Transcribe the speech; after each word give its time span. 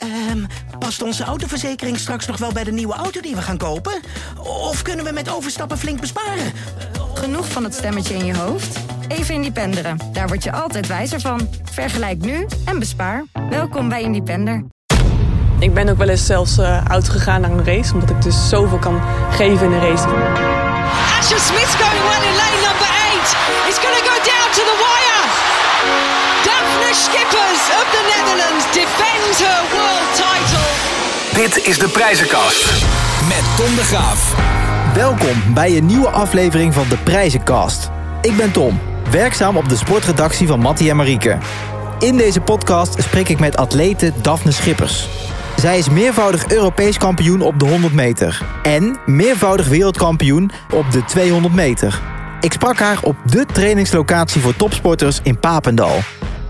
Ehm, 0.00 0.44
past 0.78 1.02
onze 1.02 1.24
autoverzekering 1.24 1.98
straks 1.98 2.26
nog 2.26 2.36
wel 2.36 2.52
bij 2.52 2.64
de 2.64 2.72
nieuwe 2.72 2.94
auto 2.94 3.20
die 3.20 3.34
we 3.34 3.42
gaan 3.42 3.56
kopen? 3.56 4.00
Of 4.38 4.82
kunnen 4.82 5.04
we 5.04 5.12
met 5.12 5.30
overstappen 5.30 5.78
flink 5.78 6.00
besparen? 6.00 6.52
Genoeg 7.14 7.48
van 7.48 7.64
het 7.64 7.74
stemmetje 7.74 8.14
in 8.14 8.24
je 8.24 8.36
hoofd? 8.36 8.78
Even 9.08 9.34
Independeren. 9.34 9.98
Daar 10.12 10.28
word 10.28 10.42
je 10.44 10.52
altijd 10.52 10.86
wijzer 10.86 11.20
van. 11.20 11.48
Vergelijk 11.70 12.18
nu 12.18 12.46
en 12.64 12.78
bespaar. 12.78 13.24
Welkom 13.50 13.88
bij 13.88 14.02
Independer. 14.02 14.64
Ik 15.58 15.74
ben 15.74 15.88
ook 15.88 15.98
wel 15.98 16.08
eens 16.08 16.26
zelfs 16.26 16.58
uh, 16.58 16.86
oud 16.86 17.08
gegaan 17.08 17.40
naar 17.40 17.50
een 17.50 17.64
race, 17.64 17.94
omdat 17.94 18.10
ik 18.10 18.22
dus 18.22 18.48
zoveel 18.48 18.78
kan 18.78 19.00
geven 19.30 19.66
in 19.66 19.72
een 19.72 19.80
race. 19.80 20.06
Asher 21.18 21.38
Smith's 21.38 21.74
going 21.74 22.02
well 22.08 22.28
in 22.28 22.36
lane 22.36 22.60
number 22.68 22.88
8. 22.88 23.36
It's 23.68 23.78
going 23.78 23.96
to 23.96 24.04
go 24.10 24.16
down 24.32 24.48
to 24.52 24.62
the 24.70 24.76
wire. 24.82 26.19
Daphne 26.44 26.94
Schippers 26.94 27.62
of 27.78 27.86
the 27.94 28.02
Netherlands 28.14 28.64
defends 28.72 29.38
her 29.38 29.62
world 29.72 30.10
title. 30.14 31.42
Dit 31.42 31.66
is 31.66 31.78
de 31.78 31.88
prijzenkast 31.88 32.70
met 33.28 33.42
Tom 33.56 33.74
de 33.74 33.82
Graaf. 33.82 34.34
Welkom 34.94 35.54
bij 35.54 35.76
een 35.76 35.86
nieuwe 35.86 36.08
aflevering 36.08 36.74
van 36.74 36.88
de 36.88 36.96
Prijzenkast. 36.96 37.90
Ik 38.22 38.36
ben 38.36 38.52
Tom, 38.52 38.80
werkzaam 39.10 39.56
op 39.56 39.68
de 39.68 39.76
sportredactie 39.76 40.46
van 40.46 40.60
Mattie 40.60 40.90
en 40.90 40.96
Marieke. 40.96 41.38
In 41.98 42.16
deze 42.16 42.40
podcast 42.40 43.02
spreek 43.02 43.28
ik 43.28 43.38
met 43.38 43.56
atlete 43.56 44.12
Daphne 44.22 44.52
Schippers. 44.52 45.08
Zij 45.56 45.78
is 45.78 45.88
meervoudig 45.88 46.48
Europees 46.48 46.98
kampioen 46.98 47.40
op 47.40 47.58
de 47.58 47.66
100 47.66 47.94
meter. 47.94 48.42
En 48.62 48.98
meervoudig 49.06 49.68
wereldkampioen 49.68 50.50
op 50.74 50.90
de 50.90 51.04
200 51.04 51.54
meter. 51.54 52.00
Ik 52.40 52.52
sprak 52.52 52.78
haar 52.78 52.98
op 53.02 53.16
de 53.24 53.46
trainingslocatie 53.46 54.40
voor 54.40 54.56
topsporters 54.56 55.20
in 55.22 55.38
Papendal. 55.38 55.98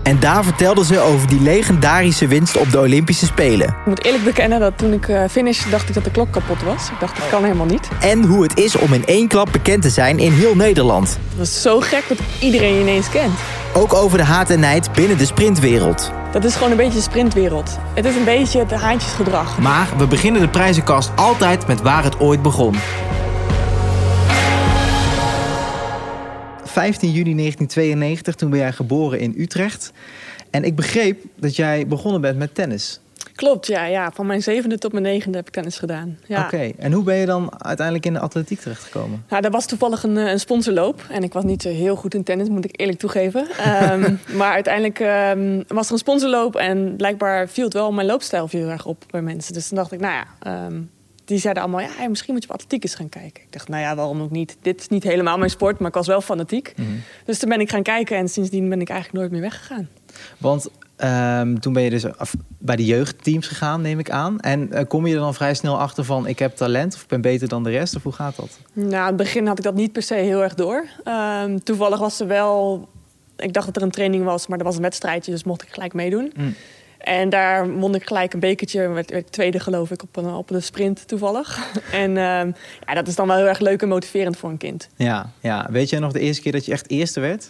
En 0.03 0.19
daar 0.19 0.43
vertelde 0.43 0.85
ze 0.85 0.99
over 0.99 1.27
die 1.27 1.41
legendarische 1.41 2.27
winst 2.27 2.57
op 2.57 2.71
de 2.71 2.79
Olympische 2.79 3.25
Spelen. 3.25 3.67
Ik 3.67 3.85
moet 3.85 4.05
eerlijk 4.05 4.23
bekennen 4.23 4.59
dat 4.59 4.77
toen 4.77 4.93
ik 4.93 5.07
uh, 5.07 5.23
finish 5.29 5.65
dacht 5.69 5.87
ik 5.87 5.93
dat 5.93 6.03
de 6.03 6.11
klok 6.11 6.31
kapot 6.31 6.63
was. 6.63 6.89
Ik 6.89 6.99
dacht 6.99 7.17
dat 7.17 7.29
kan 7.29 7.43
helemaal 7.43 7.65
niet. 7.65 7.87
En 7.99 8.23
hoe 8.23 8.43
het 8.43 8.57
is 8.57 8.75
om 8.75 8.93
in 8.93 9.05
één 9.05 9.27
klap 9.27 9.51
bekend 9.51 9.81
te 9.81 9.89
zijn 9.89 10.19
in 10.19 10.31
heel 10.31 10.55
Nederland. 10.55 11.19
Dat 11.37 11.45
is 11.45 11.61
zo 11.61 11.79
gek 11.79 12.03
dat 12.07 12.17
iedereen 12.39 12.73
je 12.73 12.81
ineens 12.81 13.09
kent. 13.09 13.33
Ook 13.73 13.93
over 13.93 14.17
de 14.17 14.23
haat 14.23 14.49
en 14.49 14.59
nijd 14.59 14.91
binnen 14.91 15.17
de 15.17 15.25
sprintwereld. 15.25 16.11
Dat 16.31 16.43
is 16.43 16.53
gewoon 16.53 16.71
een 16.71 16.77
beetje 16.77 16.97
de 16.97 17.01
sprintwereld. 17.01 17.77
Het 17.93 18.05
is 18.05 18.15
een 18.15 18.23
beetje 18.23 18.59
het 18.59 18.71
haantjesgedrag. 18.71 19.59
Maar 19.59 19.87
we 19.97 20.07
beginnen 20.07 20.41
de 20.41 20.49
prijzenkast 20.49 21.11
altijd 21.15 21.67
met 21.67 21.81
waar 21.81 22.03
het 22.03 22.19
ooit 22.19 22.41
begon. 22.41 22.75
15 26.81 27.11
juni 27.11 27.35
1992, 27.35 28.35
toen 28.35 28.49
ben 28.49 28.59
jij 28.59 28.71
geboren 28.71 29.19
in 29.19 29.33
Utrecht. 29.37 29.91
En 30.49 30.63
ik 30.63 30.75
begreep 30.75 31.23
dat 31.35 31.55
jij 31.55 31.87
begonnen 31.87 32.21
bent 32.21 32.37
met 32.37 32.55
tennis. 32.55 32.99
Klopt, 33.35 33.67
ja. 33.67 33.85
ja. 33.85 34.11
Van 34.11 34.25
mijn 34.25 34.43
zevende 34.43 34.77
tot 34.77 34.91
mijn 34.91 35.03
negende 35.03 35.37
heb 35.37 35.47
ik 35.47 35.53
tennis 35.53 35.77
gedaan. 35.77 36.17
Ja. 36.27 36.43
Oké, 36.43 36.71
en 36.77 36.91
hoe 36.91 37.03
ben 37.03 37.15
je 37.15 37.25
dan 37.25 37.63
uiteindelijk 37.63 38.05
in 38.05 38.13
de 38.13 38.19
atletiek 38.19 38.59
terechtgekomen? 38.59 39.25
Nou, 39.29 39.41
dat 39.41 39.51
was 39.51 39.65
toevallig 39.65 40.03
een, 40.03 40.15
een 40.15 40.39
sponsorloop. 40.39 41.05
En 41.09 41.23
ik 41.23 41.33
was 41.33 41.43
niet 41.43 41.61
zo 41.61 41.69
heel 41.69 41.95
goed 41.95 42.13
in 42.13 42.23
tennis, 42.23 42.49
moet 42.49 42.65
ik 42.65 42.79
eerlijk 42.79 42.99
toegeven. 42.99 43.47
um, 43.91 44.19
maar 44.39 44.51
uiteindelijk 44.51 44.99
um, 44.99 45.63
was 45.67 45.85
er 45.85 45.91
een 45.91 45.97
sponsorloop 45.97 46.55
en 46.55 46.95
blijkbaar 46.95 47.49
viel 47.49 47.63
het 47.63 47.73
wel 47.73 47.91
mijn 47.91 48.07
loopstijl 48.07 48.47
heel 48.51 48.69
erg 48.69 48.85
op 48.85 49.03
bij 49.11 49.21
mensen. 49.21 49.53
Dus 49.53 49.67
toen 49.67 49.77
dacht 49.77 49.91
ik, 49.91 49.99
nou 49.99 50.13
ja, 50.13 50.65
um, 50.65 50.89
die 51.31 51.39
zeiden 51.39 51.63
allemaal, 51.63 51.81
ja, 51.81 52.07
misschien 52.09 52.33
moet 52.33 52.43
je 52.43 52.49
op 52.49 52.55
atletiek 52.55 52.83
eens 52.83 52.95
gaan 52.95 53.09
kijken. 53.09 53.43
Ik 53.43 53.51
dacht, 53.51 53.67
nou 53.67 53.81
ja, 53.81 53.95
waarom 53.95 54.21
ook 54.21 54.31
niet? 54.31 54.57
Dit 54.61 54.79
is 54.79 54.87
niet 54.87 55.03
helemaal 55.03 55.37
mijn 55.37 55.49
sport, 55.49 55.79
maar 55.79 55.87
ik 55.87 55.93
was 55.93 56.07
wel 56.07 56.21
fanatiek. 56.21 56.73
Mm 56.75 56.85
-hmm. 56.85 57.01
Dus 57.25 57.39
toen 57.39 57.49
ben 57.49 57.59
ik 57.59 57.69
gaan 57.69 57.83
kijken 57.83 58.17
en 58.17 58.29
sindsdien 58.29 58.69
ben 58.69 58.81
ik 58.81 58.89
eigenlijk 58.89 59.19
nooit 59.19 59.31
meer 59.31 59.41
weggegaan. 59.41 59.89
Want 60.37 60.69
um, 60.97 61.59
toen 61.59 61.73
ben 61.73 61.83
je 61.83 61.89
dus 61.89 62.05
bij 62.57 62.75
de 62.75 62.85
jeugdteams 62.85 63.47
gegaan, 63.47 63.81
neem 63.81 63.99
ik 63.99 64.09
aan. 64.09 64.39
En 64.39 64.69
uh, 64.71 64.79
kom 64.87 65.07
je 65.07 65.13
er 65.13 65.19
dan 65.19 65.33
vrij 65.33 65.53
snel 65.53 65.79
achter 65.79 66.03
van, 66.03 66.27
ik 66.27 66.39
heb 66.39 66.55
talent 66.55 66.95
of 66.95 67.01
ik 67.01 67.07
ben 67.07 67.21
beter 67.21 67.47
dan 67.47 67.63
de 67.63 67.69
rest? 67.69 67.95
Of 67.95 68.03
hoe 68.03 68.13
gaat 68.13 68.35
dat? 68.35 68.59
Nou, 68.73 68.89
in 68.89 68.97
het 68.97 69.15
begin 69.15 69.47
had 69.47 69.57
ik 69.57 69.63
dat 69.63 69.75
niet 69.75 69.91
per 69.91 70.03
se 70.03 70.15
heel 70.15 70.43
erg 70.43 70.53
door. 70.53 70.85
Um, 71.43 71.63
toevallig 71.63 71.99
was 71.99 72.19
er 72.19 72.27
wel... 72.27 72.89
Ik 73.37 73.53
dacht 73.53 73.65
dat 73.65 73.75
er 73.75 73.81
een 73.81 73.91
training 73.91 74.23
was, 74.23 74.47
maar 74.47 74.57
er 74.57 74.63
was 74.63 74.75
een 74.75 74.81
wedstrijdje, 74.81 75.31
dus 75.31 75.43
mocht 75.43 75.61
ik 75.61 75.69
gelijk 75.69 75.93
meedoen. 75.93 76.31
Mm. 76.35 76.55
En 77.03 77.29
daar 77.29 77.71
won 77.71 77.95
ik 77.95 78.07
gelijk 78.07 78.33
een 78.33 78.39
bekertje. 78.39 78.87
Werd, 78.87 79.11
werd 79.11 79.31
tweede 79.31 79.59
geloof 79.59 79.91
ik 79.91 80.03
op 80.03 80.15
een, 80.15 80.33
op 80.33 80.49
een 80.49 80.63
sprint 80.63 81.07
toevallig. 81.07 81.59
en 81.91 82.09
um, 82.09 82.55
ja, 82.85 82.93
dat 82.93 83.07
is 83.07 83.15
dan 83.15 83.27
wel 83.27 83.37
heel 83.37 83.47
erg 83.47 83.59
leuk 83.59 83.81
en 83.81 83.87
motiverend 83.87 84.37
voor 84.37 84.49
een 84.49 84.57
kind. 84.57 84.89
Ja, 84.95 85.31
ja. 85.39 85.67
Weet 85.69 85.89
jij 85.89 85.99
nog 85.99 86.11
de 86.11 86.19
eerste 86.19 86.41
keer 86.41 86.51
dat 86.51 86.65
je 86.65 86.71
echt 86.71 86.89
eerste 86.89 87.19
werd? 87.19 87.49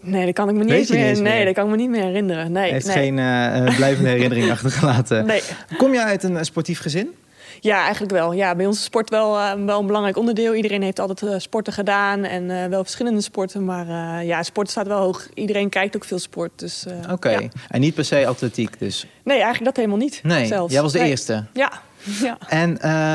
Nee, 0.00 0.24
dat 0.24 0.34
kan 0.34 0.48
ik 0.48 0.54
me 0.54 0.64
niet, 0.64 0.68
meer, 0.68 0.78
niet 0.78 1.22
nee, 1.22 1.22
meer? 1.22 1.44
dat 1.44 1.54
kan 1.54 1.64
ik 1.64 1.70
me 1.70 1.76
niet 1.76 1.90
meer 1.90 2.02
herinneren. 2.02 2.52
Nee, 2.52 2.72
Heeft 2.72 2.86
nee. 2.86 2.96
geen 2.96 3.18
uh, 3.18 3.76
blijvende 3.76 4.10
herinnering 4.10 4.50
achtergelaten. 4.56 5.26
Nee. 5.26 5.42
Kom 5.76 5.92
je 5.92 6.02
uit 6.04 6.22
een 6.22 6.44
sportief 6.44 6.80
gezin? 6.80 7.14
Ja, 7.60 7.82
eigenlijk 7.82 8.12
wel. 8.12 8.32
Ja, 8.32 8.54
bij 8.54 8.66
ons 8.66 8.78
is 8.78 8.84
sport 8.84 9.10
wel, 9.10 9.36
uh, 9.36 9.52
wel 9.66 9.80
een 9.80 9.86
belangrijk 9.86 10.16
onderdeel. 10.16 10.54
Iedereen 10.54 10.82
heeft 10.82 10.98
altijd 10.98 11.22
uh, 11.22 11.38
sporten 11.38 11.72
gedaan 11.72 12.24
en 12.24 12.44
uh, 12.44 12.64
wel 12.64 12.82
verschillende 12.82 13.20
sporten. 13.20 13.64
Maar 13.64 14.24
ja, 14.24 14.42
sport 14.42 14.70
staat 14.70 14.86
wel 14.86 14.98
hoog. 14.98 15.28
Iedereen 15.34 15.68
kijkt 15.68 15.96
ook 15.96 16.04
veel 16.04 16.18
sport. 16.18 16.50
Dus, 16.56 16.84
Oké, 17.02 17.12
okay. 17.12 17.42
ja. 17.42 17.48
en 17.68 17.80
niet 17.80 17.94
per 17.94 18.04
se 18.04 18.26
atletiek 18.26 18.78
dus? 18.78 19.06
Nee, 19.24 19.36
eigenlijk 19.36 19.64
dat 19.64 19.76
helemaal 19.76 19.98
niet. 19.98 20.20
Nee, 20.22 20.46
zelfs. 20.46 20.72
jij 20.72 20.82
was 20.82 20.92
de 20.92 20.98
nee. 20.98 21.08
eerste? 21.08 21.44
Ja. 21.52 21.72
ja. 22.20 22.38
En 22.48 22.70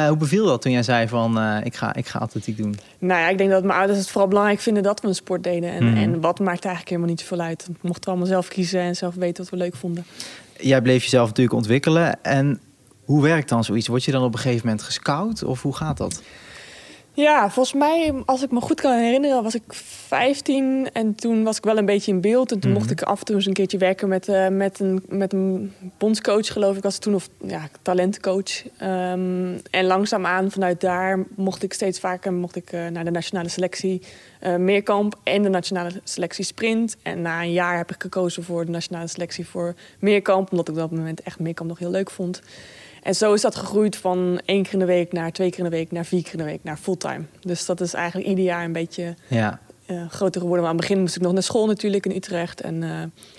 hoe 0.07 0.17
beviel 0.17 0.45
dat 0.45 0.61
toen 0.61 0.71
jij 0.71 0.83
zei 0.83 1.07
van 1.07 1.39
ik, 1.63 1.75
ga, 1.75 1.95
ik 1.95 2.07
ga 2.07 2.19
atletiek 2.19 2.57
doen? 2.57 2.79
Nou 2.99 3.21
ja, 3.21 3.29
ik 3.29 3.37
denk 3.37 3.49
dat 3.49 3.63
mijn 3.63 3.77
ouders 3.77 3.99
het 3.99 4.09
vooral 4.09 4.27
belangrijk 4.27 4.59
vinden 4.59 4.83
dat 4.83 5.01
we 5.01 5.07
een 5.07 5.15
sport 5.15 5.43
deden. 5.43 5.71
En, 5.71 5.83
mm. 5.83 5.97
en 5.97 6.21
wat 6.21 6.39
maakt 6.39 6.65
eigenlijk 6.65 6.89
helemaal 6.89 7.09
niet 7.09 7.19
zoveel 7.19 7.39
uit. 7.39 7.67
We 7.67 7.87
mochten 7.87 8.09
allemaal 8.09 8.27
zelf 8.27 8.47
kiezen 8.47 8.81
en 8.81 8.95
zelf 8.95 9.15
weten 9.15 9.43
wat 9.43 9.51
we 9.51 9.57
leuk 9.57 9.75
vonden. 9.75 10.05
Jij 10.57 10.81
bleef 10.81 11.03
jezelf 11.03 11.27
natuurlijk 11.27 11.55
ontwikkelen 11.55 12.23
en 12.23 12.59
hoe 13.09 13.21
werkt 13.21 13.49
dan 13.49 13.63
zoiets? 13.63 13.87
Word 13.87 14.03
je 14.03 14.11
dan 14.11 14.23
op 14.23 14.33
een 14.33 14.39
gegeven 14.39 14.67
moment 14.67 14.83
gescout 14.83 15.43
of 15.43 15.61
hoe 15.61 15.75
gaat 15.75 15.97
dat? 15.97 16.21
Ja, 17.13 17.49
volgens 17.49 17.75
mij, 17.75 18.13
als 18.25 18.43
ik 18.43 18.51
me 18.51 18.61
goed 18.61 18.81
kan 18.81 18.97
herinneren, 18.97 19.43
was 19.43 19.55
ik 19.55 19.61
15 19.67 20.89
en 20.93 21.15
toen 21.15 21.43
was 21.43 21.57
ik 21.57 21.63
wel 21.63 21.77
een 21.77 21.85
beetje 21.85 22.11
in 22.11 22.21
beeld. 22.21 22.51
En 22.51 22.59
toen 22.59 22.69
mm 22.69 22.75
-hmm. 22.75 22.85
mocht 22.85 23.01
ik 23.01 23.07
af 23.07 23.19
en 23.19 23.25
toe 23.25 23.35
eens 23.35 23.45
een 23.45 23.53
keertje 23.53 23.77
werken 23.77 24.07
met, 24.07 24.27
uh, 24.27 24.47
met, 24.47 24.79
een, 24.79 25.03
met 25.07 25.33
een 25.33 25.73
bondscoach, 25.97 26.47
geloof 26.47 26.77
ik, 26.77 26.83
was 26.83 26.93
het 26.93 27.01
toen, 27.01 27.15
of 27.15 27.29
ja, 27.41 27.69
talentcoach. 27.81 28.63
Um, 28.81 29.61
en 29.69 29.85
langzaamaan 29.85 30.51
vanuit 30.51 30.81
daar 30.81 31.25
mocht 31.35 31.63
ik 31.63 31.73
steeds 31.73 31.99
vaker 31.99 32.33
mocht 32.33 32.55
ik, 32.55 32.73
uh, 32.73 32.87
naar 32.87 33.05
de 33.05 33.11
nationale 33.11 33.49
selectie 33.49 34.01
uh, 34.43 34.55
Meerkamp 34.55 35.19
en 35.23 35.43
de 35.43 35.49
nationale 35.49 35.91
selectie 36.03 36.45
Sprint. 36.45 36.97
En 37.01 37.21
na 37.21 37.41
een 37.41 37.51
jaar 37.51 37.77
heb 37.77 37.91
ik 37.91 38.01
gekozen 38.01 38.43
voor 38.43 38.65
de 38.65 38.71
nationale 38.71 39.07
selectie 39.07 39.47
voor 39.47 39.75
Meerkamp, 39.99 40.51
omdat 40.51 40.67
ik 40.67 40.73
op 40.73 40.79
dat 40.79 40.91
moment 40.91 41.21
echt 41.21 41.39
Meerkamp 41.39 41.69
nog 41.69 41.79
heel 41.79 41.91
leuk 41.91 42.11
vond. 42.11 42.41
En 43.03 43.15
zo 43.15 43.33
is 43.33 43.41
dat 43.41 43.55
gegroeid 43.55 43.97
van 43.97 44.41
één 44.45 44.63
keer 44.63 44.73
in 44.73 44.79
de 44.79 44.85
week 44.85 45.11
naar 45.11 45.31
twee 45.31 45.49
keer 45.49 45.59
in 45.59 45.63
de 45.63 45.77
week 45.77 45.91
naar 45.91 46.05
vier 46.05 46.23
keer 46.23 46.31
in 46.31 46.37
de 46.37 46.43
week 46.43 46.63
naar 46.63 46.77
fulltime. 46.77 47.23
Dus 47.39 47.65
dat 47.65 47.81
is 47.81 47.93
eigenlijk 47.93 48.27
ieder 48.27 48.43
jaar 48.43 48.63
een 48.63 48.71
beetje 48.71 49.15
ja. 49.27 49.59
uh, 49.87 50.09
groter 50.09 50.41
geworden. 50.41 50.61
Maar 50.61 50.71
aan 50.73 50.77
het 50.77 50.87
begin 50.87 50.99
moest 50.99 51.15
ik 51.15 51.21
nog 51.21 51.33
naar 51.33 51.43
school 51.43 51.65
natuurlijk 51.65 52.05
in 52.05 52.15
Utrecht. 52.15 52.61
En 52.61 52.81
uh, 52.81 52.89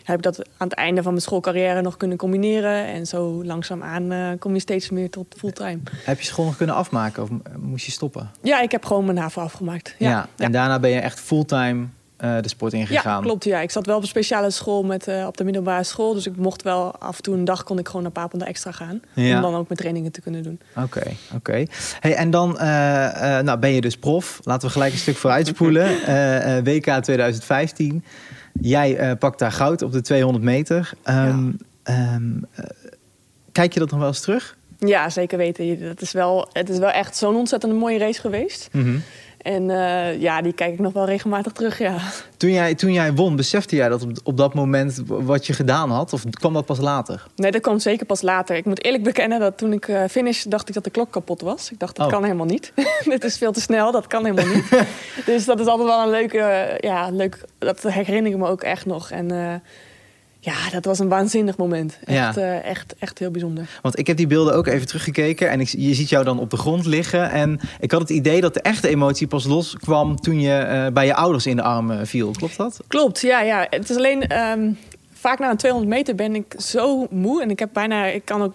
heb 0.02 0.16
ik 0.16 0.22
dat 0.22 0.38
aan 0.38 0.68
het 0.68 0.72
einde 0.72 1.02
van 1.02 1.12
mijn 1.12 1.24
schoolcarrière 1.24 1.82
nog 1.82 1.96
kunnen 1.96 2.16
combineren. 2.16 2.86
En 2.86 3.06
zo 3.06 3.44
langzaamaan 3.44 4.12
uh, 4.12 4.28
kom 4.38 4.54
je 4.54 4.60
steeds 4.60 4.90
meer 4.90 5.10
tot 5.10 5.34
fulltime. 5.38 5.78
Heb 6.04 6.20
je 6.20 6.26
school 6.26 6.44
nog 6.44 6.56
kunnen 6.56 6.74
afmaken 6.74 7.22
of 7.22 7.28
moest 7.58 7.86
je 7.86 7.92
stoppen? 7.92 8.30
Ja, 8.42 8.60
ik 8.60 8.70
heb 8.70 8.84
gewoon 8.84 9.04
mijn 9.04 9.18
HAVO 9.18 9.40
afgemaakt. 9.40 9.94
Ja, 9.98 10.08
ja. 10.08 10.28
En 10.36 10.52
daarna 10.52 10.78
ben 10.78 10.90
je 10.90 11.00
echt 11.00 11.20
fulltime 11.20 11.86
de 12.20 12.48
sport 12.48 12.72
ingegaan. 12.72 13.16
Ja, 13.16 13.22
klopt. 13.22 13.44
Ja. 13.44 13.60
Ik 13.60 13.70
zat 13.70 13.86
wel 13.86 13.96
op 13.96 14.02
een 14.02 14.08
speciale 14.08 14.50
school 14.50 14.82
met, 14.82 15.08
uh, 15.08 15.26
op 15.26 15.36
de 15.36 15.44
middelbare 15.44 15.84
school. 15.84 16.14
Dus 16.14 16.26
ik 16.26 16.36
mocht 16.36 16.62
wel 16.62 16.96
af 16.98 17.16
en 17.16 17.22
toe 17.22 17.34
een 17.34 17.44
dag 17.44 17.62
kon 17.62 17.78
ik 17.78 17.86
gewoon 17.86 18.02
naar 18.02 18.10
Papendal 18.10 18.48
extra 18.48 18.72
gaan. 18.72 19.00
Ja. 19.14 19.36
Om 19.36 19.42
dan 19.42 19.54
ook 19.54 19.68
mijn 19.68 19.78
trainingen 19.80 20.12
te 20.12 20.20
kunnen 20.20 20.42
doen. 20.42 20.60
Oké, 20.76 20.84
okay, 20.84 21.16
oké. 21.26 21.36
Okay. 21.36 21.68
Hey, 22.00 22.14
en 22.14 22.30
dan 22.30 22.50
uh, 22.50 22.60
nou 23.38 23.58
ben 23.58 23.70
je 23.70 23.80
dus 23.80 23.96
prof. 23.96 24.40
Laten 24.42 24.66
we 24.66 24.72
gelijk 24.72 24.92
een 24.92 24.98
stuk 24.98 25.16
vooruitspoelen. 25.16 25.88
WK 26.64 27.02
2015. 27.02 28.04
Jij 28.60 29.16
pakt 29.16 29.38
daar 29.38 29.52
goud 29.52 29.82
op 29.82 29.92
de 29.92 30.00
200 30.00 30.44
meter. 30.44 30.92
Um, 31.04 31.58
ja. 31.84 32.14
um, 32.14 32.46
kijk 33.52 33.72
je 33.72 33.80
dat 33.80 33.90
nog 33.90 33.98
wel 33.98 34.08
eens 34.08 34.20
terug? 34.20 34.56
Ja, 34.78 35.10
zeker 35.10 35.38
weten. 35.38 35.82
Dat 35.82 36.00
is 36.00 36.12
wel, 36.12 36.48
het 36.52 36.68
is 36.68 36.78
wel 36.78 36.90
echt 36.90 37.16
zo'n 37.16 37.36
ontzettend 37.36 37.72
mooie 37.72 37.98
race 37.98 38.20
geweest. 38.20 38.68
Mm 38.72 38.82
-hmm. 38.82 39.02
En 39.42 39.68
uh, 39.68 40.20
ja, 40.20 40.42
die 40.42 40.52
kijk 40.52 40.72
ik 40.72 40.78
nog 40.78 40.92
wel 40.92 41.04
regelmatig 41.04 41.52
terug, 41.52 41.78
ja. 41.78 41.96
Toen 42.36 42.50
jij, 42.50 42.74
toen 42.74 42.92
jij 42.92 43.12
won, 43.14 43.36
besefte 43.36 43.76
jij 43.76 43.88
dat 43.88 44.02
op, 44.02 44.10
op 44.24 44.36
dat 44.36 44.54
moment 44.54 45.02
wat 45.06 45.46
je 45.46 45.52
gedaan 45.52 45.90
had? 45.90 46.12
Of 46.12 46.24
kwam 46.30 46.52
dat 46.52 46.66
pas 46.66 46.78
later? 46.78 47.26
Nee, 47.36 47.50
dat 47.50 47.60
kwam 47.60 47.78
zeker 47.78 48.06
pas 48.06 48.22
later. 48.22 48.56
Ik 48.56 48.64
moet 48.64 48.84
eerlijk 48.84 49.02
bekennen 49.02 49.40
dat 49.40 49.58
toen 49.58 49.72
ik 49.72 49.88
uh, 49.88 50.04
finish, 50.10 50.42
dacht 50.44 50.68
ik 50.68 50.74
dat 50.74 50.84
de 50.84 50.90
klok 50.90 51.10
kapot 51.10 51.40
was. 51.40 51.70
Ik 51.70 51.78
dacht, 51.78 51.96
dat 51.96 52.06
Oh. 52.06 52.12
kan 52.12 52.22
helemaal 52.22 52.46
niet. 52.46 52.72
Dit 53.04 53.24
is 53.24 53.38
veel 53.38 53.52
te 53.52 53.60
snel, 53.60 53.92
dat 53.92 54.06
kan 54.06 54.24
helemaal 54.24 54.54
niet. 54.54 54.68
dus 55.26 55.44
dat 55.44 55.60
is 55.60 55.66
altijd 55.66 55.88
wel 55.88 56.02
een 56.02 56.10
leuke, 56.10 56.36
uh, 56.38 56.78
ja, 56.78 57.10
leuk, 57.10 57.40
dat 57.58 57.82
herinner 57.82 58.32
ik 58.32 58.38
me 58.38 58.48
ook 58.48 58.62
echt 58.62 58.86
nog. 58.86 59.10
En 59.10 59.32
uh, 59.32 59.54
ja, 60.40 60.54
dat 60.70 60.84
was 60.84 60.98
een 60.98 61.08
waanzinnig 61.08 61.56
moment. 61.56 61.98
Echt, 62.04 62.34
Ja. 62.34 62.36
uh, 62.36 62.64
echt, 62.64 62.94
echt 62.98 63.18
heel 63.18 63.30
bijzonder. 63.30 63.68
Want 63.82 63.98
ik 63.98 64.06
heb 64.06 64.16
die 64.16 64.26
beelden 64.26 64.54
ook 64.54 64.66
even 64.66 64.86
teruggekeken 64.86 65.50
en 65.50 65.60
ik, 65.60 65.68
je 65.68 65.94
ziet 65.94 66.08
jou 66.08 66.24
dan 66.24 66.38
op 66.38 66.50
de 66.50 66.56
grond 66.56 66.86
liggen. 66.86 67.30
En 67.30 67.60
ik 67.80 67.90
had 67.90 68.00
het 68.00 68.10
idee 68.10 68.40
dat 68.40 68.54
de 68.54 68.60
echte 68.60 68.88
emotie 68.88 69.26
pas 69.26 69.44
loskwam 69.44 70.16
toen 70.20 70.40
je 70.40 70.56
eh, 70.58 70.86
bij 70.92 71.06
je 71.06 71.14
ouders 71.14 71.46
in 71.46 71.56
de 71.56 71.62
armen 71.62 72.06
viel. 72.06 72.30
Klopt 72.30 72.56
dat? 72.56 72.80
Klopt, 72.86 73.20
ja, 73.20 73.40
ja. 73.40 73.66
Het 73.70 73.90
is 73.90 73.96
alleen... 73.96 74.38
Um, 74.38 74.78
vaak 75.12 75.38
na 75.38 75.50
een 75.50 75.56
200 75.56 75.92
meter 75.94 76.14
ben 76.14 76.34
ik 76.34 76.54
zo 76.58 77.06
moe 77.10 77.42
en 77.42 77.50
ik 77.50 77.58
heb 77.58 77.68
bijna, 77.72 78.04
ik 78.06 78.24
kan 78.24 78.42
ook 78.42 78.54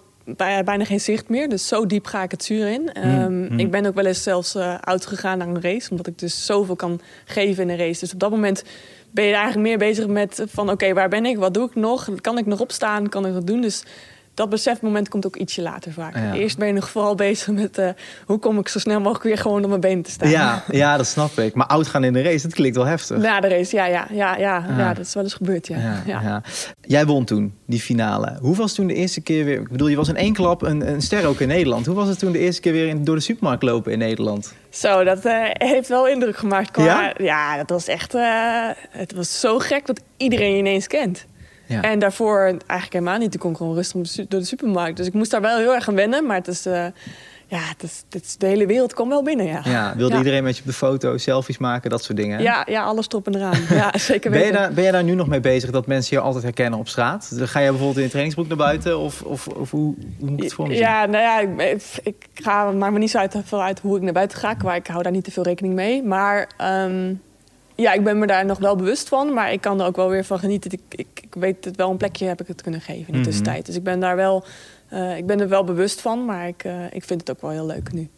bijna 0.64 0.84
geen 0.84 1.00
zicht 1.00 1.28
meer. 1.28 1.48
Dus 1.48 1.68
zo 1.68 1.86
diep 1.86 2.06
ga 2.06 2.22
ik 2.22 2.30
het 2.30 2.44
zuur 2.44 2.68
in. 2.68 2.92
Ehm, 2.92 3.58
Ik 3.58 3.70
ben 3.70 3.86
ook 3.86 3.94
wel 3.94 4.06
eens 4.06 4.22
zelfs 4.22 4.54
eh 4.54 4.74
oud 4.80 5.06
gegaan 5.06 5.38
naar 5.38 5.48
een 5.48 5.60
race, 5.60 5.90
omdat 5.90 6.06
ik 6.06 6.18
dus 6.18 6.46
zoveel 6.46 6.76
kan 6.76 7.00
geven 7.24 7.62
in 7.62 7.68
een 7.68 7.76
race. 7.78 8.00
Dus 8.00 8.12
op 8.12 8.20
dat 8.20 8.30
moment 8.30 8.64
ben 9.10 9.24
je 9.24 9.32
eigenlijk 9.34 9.68
meer 9.68 9.78
bezig 9.78 10.06
met 10.06 10.42
van 10.46 10.70
oké, 10.70 10.92
waar 10.92 11.08
ben 11.08 11.26
ik? 11.26 11.36
Wat 11.36 11.54
doe 11.54 11.66
ik 11.66 11.74
nog? 11.74 12.08
Kan 12.20 12.38
ik 12.38 12.46
nog 12.46 12.60
opstaan? 12.60 13.08
Kan 13.08 13.26
ik 13.26 13.32
wat 13.32 13.46
doen? 13.46 13.60
Dus 13.60 13.82
dat 14.36 14.48
besefmoment 14.48 15.08
komt 15.08 15.26
ook 15.26 15.36
ietsje 15.36 15.62
later 15.62 15.92
vaak. 15.92 16.14
Ja. 16.16 16.32
Eerst 16.34 16.58
ben 16.58 16.66
je 16.66 16.72
nog 16.72 16.88
vooral 16.90 17.14
bezig 17.14 17.48
met 17.54 17.78
eh, 17.78 17.88
hoe 18.26 18.38
kom 18.38 18.58
ik 18.58 18.68
zo 18.68 18.78
snel 18.78 18.98
mogelijk 19.00 19.24
weer 19.24 19.38
gewoon 19.38 19.62
op 19.62 19.68
mijn 19.68 19.80
benen 19.80 20.02
te 20.02 20.10
staan. 20.10 20.28
Ja, 20.30 20.62
ja, 20.70 20.96
dat 20.96 21.06
snap 21.06 21.38
ik. 21.38 21.54
Maar 21.54 21.66
oud 21.66 21.86
gaan 21.86 22.04
in 22.04 22.12
de 22.12 22.22
race, 22.22 22.42
dat 22.42 22.54
klinkt 22.54 22.76
wel 22.76 22.84
heftig. 22.86 23.16
Na 23.16 23.40
de 23.40 23.48
race, 23.48 23.76
ja, 23.76 23.86
ja, 23.86 24.06
ja, 24.10 24.36
ja, 24.36 24.56
Ah. 24.56 24.78
ja, 24.78 24.94
dat 24.94 25.06
is 25.06 25.14
wel 25.14 25.22
eens 25.22 25.34
gebeurd, 25.34 25.66
ja. 25.66 26.02
Ja. 26.06 26.42
Jij 26.80 27.06
won 27.06 27.24
toen 27.24 27.54
die 27.66 27.80
finale. 27.80 28.38
Hoe 28.40 28.56
was 28.56 28.74
toen 28.74 28.86
de 28.86 28.94
eerste 28.94 29.20
keer 29.20 29.44
weer? 29.44 29.60
Ik 29.60 29.68
bedoel, 29.70 29.88
je 29.88 29.96
was 29.96 30.08
in 30.08 30.16
één 30.16 30.32
klap 30.32 30.62
een, 30.62 30.88
een 30.88 31.02
ster 31.02 31.26
ook 31.26 31.40
in 31.40 31.48
Nederland. 31.48 31.86
Hoe 31.86 31.94
was 31.94 32.08
het 32.08 32.18
toen 32.18 32.32
de 32.32 32.38
eerste 32.38 32.60
keer 32.60 32.72
weer 32.72 32.86
in, 32.88 33.04
door 33.04 33.14
de 33.14 33.20
supermarkt 33.20 33.62
lopen 33.62 33.92
in 33.92 33.98
Nederland? 33.98 34.52
Zo, 34.70 35.04
dat 35.04 35.24
eh, 35.24 35.42
heeft 35.52 35.88
wel 35.88 36.08
indruk 36.08 36.36
gemaakt. 36.36 36.70
Qua, 36.70 36.84
Ja? 36.84 37.12
ja? 37.18 37.56
dat 37.56 37.70
was 37.70 37.86
echt. 37.88 38.14
eh, 38.14 38.68
het 38.90 39.12
was 39.14 39.40
zo 39.40 39.58
gek 39.58 39.86
dat 39.86 40.00
iedereen 40.16 40.50
je 40.52 40.58
ineens 40.58 40.86
kent. 40.86 41.24
Ja. 41.66 41.82
En 41.82 41.98
daarvoor 41.98 42.40
eigenlijk 42.44 42.92
helemaal 42.92 43.18
niet. 43.18 43.34
Ik 43.34 43.40
kon 43.40 43.56
gewoon 43.56 43.74
rustig 43.74 44.26
door 44.28 44.40
de 44.40 44.46
supermarkt. 44.46 44.96
Dus 44.96 45.06
ik 45.06 45.12
moest 45.12 45.30
daar 45.30 45.40
wel 45.40 45.58
heel 45.58 45.74
erg 45.74 45.88
aan 45.88 45.94
wennen. 45.94 46.26
Maar 46.26 46.36
het 46.36 46.48
is. 46.48 46.66
eh, 46.66 46.84
ja, 47.48 47.58
het 47.58 47.82
is, 47.82 48.04
het 48.10 48.24
is- 48.24 48.36
de 48.36 48.46
hele 48.46 48.66
wereld 48.66 48.94
kwam 48.94 49.08
wel 49.08 49.22
binnen. 49.22 49.46
Ja, 49.46 49.60
Ja, 49.64 49.92
wilde 49.96 50.12
ja. 50.12 50.18
iedereen 50.18 50.42
met 50.44 50.54
je 50.56 50.60
op 50.62 50.66
de 50.68 50.74
foto, 50.74 51.16
selfies 51.16 51.58
maken, 51.58 51.90
dat 51.90 52.04
soort 52.04 52.18
dingen? 52.18 52.36
hè? 52.36 52.42
Ja, 52.42 52.66
ja, 52.68 52.82
alles 52.84 53.06
erop 53.08 53.26
en 53.26 53.34
eraan. 53.34 53.58
Ja, 53.78 53.98
zeker 53.98 54.30
Ben 54.30 54.38
je, 54.40 54.46
weten. 54.46 54.60
daar, 54.62 54.72
ben 54.72 54.84
je 54.84 54.92
daar 54.92 55.04
nu 55.04 55.14
nog 55.14 55.26
mee 55.26 55.40
bezig 55.40 55.70
dat 55.70 55.86
mensen 55.86 56.16
je 56.16 56.22
altijd 56.22 56.42
herkennen 56.44 56.78
op 56.78 56.88
straat? 56.88 57.30
Ga 57.36 57.58
je 57.60 57.66
bijvoorbeeld 57.68 57.96
in 57.96 58.02
een 58.02 58.08
trainingsbroek 58.08 58.48
naar 58.48 58.56
buiten? 58.66 58.98
Of, 58.98 59.22
of, 59.22 59.46
of 59.48 59.70
hoe, 59.70 59.94
hoe 60.18 60.30
moet 60.30 60.38
ik 60.38 60.42
het 60.44 60.52
voor 60.54 60.66
me 60.66 60.72
zien? 60.72 60.82
Ja, 60.82 61.06
nou 61.06 61.22
ja, 61.22 61.40
ik, 61.40 61.82
ik 62.02 62.26
ga, 62.34 62.70
maakt 62.70 62.92
me 62.92 62.98
niet 62.98 63.10
zo 63.10 63.18
uit, 63.18 63.34
veel 63.44 63.62
uit 63.62 63.80
hoe 63.80 63.96
ik 63.96 64.02
naar 64.02 64.12
buiten 64.12 64.38
ga. 64.38 64.54
Qua, 64.54 64.74
ik 64.74 64.86
hou 64.86 65.02
daar 65.02 65.12
niet 65.12 65.24
te 65.24 65.30
veel 65.30 65.42
rekening 65.42 65.74
mee. 65.74 66.02
Maar 66.02 66.48
ehm, 66.56 67.14
ja, 67.76 67.92
ik 67.92 68.04
ben 68.04 68.18
me 68.18 68.26
daar 68.26 68.44
nog 68.46 68.58
wel 68.58 68.76
bewust 68.76 69.08
van. 69.08 69.32
Maar 69.32 69.52
ik 69.52 69.60
kan 69.60 69.80
er 69.80 69.86
ook 69.86 69.96
wel 69.96 70.08
weer 70.08 70.24
van 70.24 70.38
genieten. 70.38 70.70
Ik, 70.72 70.80
ik, 70.90 71.06
ik 71.20 71.34
weet 71.34 71.64
het 71.64 71.76
wel, 71.76 71.90
een 71.90 71.96
plekje 71.96 72.26
heb 72.26 72.40
ik 72.40 72.46
het 72.46 72.62
kunnen 72.62 72.80
geven 72.80 73.00
in 73.06 73.12
de 73.12 73.12
Mhm. 73.12 73.22
tussentijd. 73.22 73.66
Dus 73.66 73.76
ik 73.76 73.82
ben 73.82 74.00
daar 74.00 74.16
wel, 74.16 74.44
eh, 74.88 75.16
ik 75.16 75.26
ben 75.26 75.40
er 75.40 75.48
wel 75.48 75.64
bewust 75.64 76.00
van. 76.00 76.24
Maar 76.24 76.48
ik, 76.48 76.64
eh, 76.64 76.72
ik 76.92 77.04
vind 77.04 77.20
het 77.20 77.30
ook 77.30 77.40
wel 77.40 77.50
heel 77.50 77.66
leuk 77.66 77.92
nu. 77.92 78.08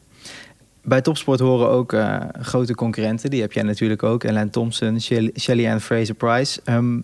Bij 0.82 1.00
topsport 1.00 1.40
horen 1.40 1.68
ook 1.68 1.92
eh, 1.92 2.16
grote 2.40 2.74
concurrenten. 2.74 3.30
Die 3.30 3.40
heb 3.40 3.52
jij 3.52 3.62
natuurlijk 3.62 4.02
ook. 4.02 4.24
Ellen 4.24 4.50
Thompson, 4.50 5.00
Shell- 5.00 5.30
Shelly 5.40 5.68
Ann 5.68 5.80
Fraser-Price. 5.80 6.60
Ehm, 6.64 6.98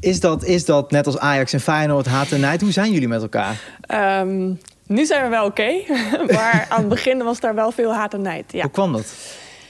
is, 0.00 0.20
dat, 0.20 0.44
is 0.44 0.64
dat 0.64 0.90
net 0.90 1.06
als 1.06 1.18
Ajax 1.18 1.52
en 1.52 1.60
Feyenoord, 1.60 2.06
haat 2.06 2.30
en 2.30 2.40
nijd? 2.40 2.60
Hoe 2.60 2.72
zijn 2.72 2.92
jullie 2.92 3.08
met 3.08 3.22
elkaar? 3.22 3.60
Ehm, 3.80 4.52
nu 4.86 5.04
zijn 5.06 5.22
we 5.22 5.28
wel 5.28 5.44
oké. 5.44 5.72
maar 6.34 6.66
aan 6.68 6.80
het 6.80 6.88
begin 6.88 7.22
was 7.22 7.40
daar 7.40 7.54
wel 7.54 7.70
veel 7.72 7.94
haat 7.94 8.14
en 8.14 8.22
nijd. 8.22 8.52
Ja. 8.52 8.62
Hoe 8.62 8.70
kwam 8.70 8.92
dat? 8.92 9.14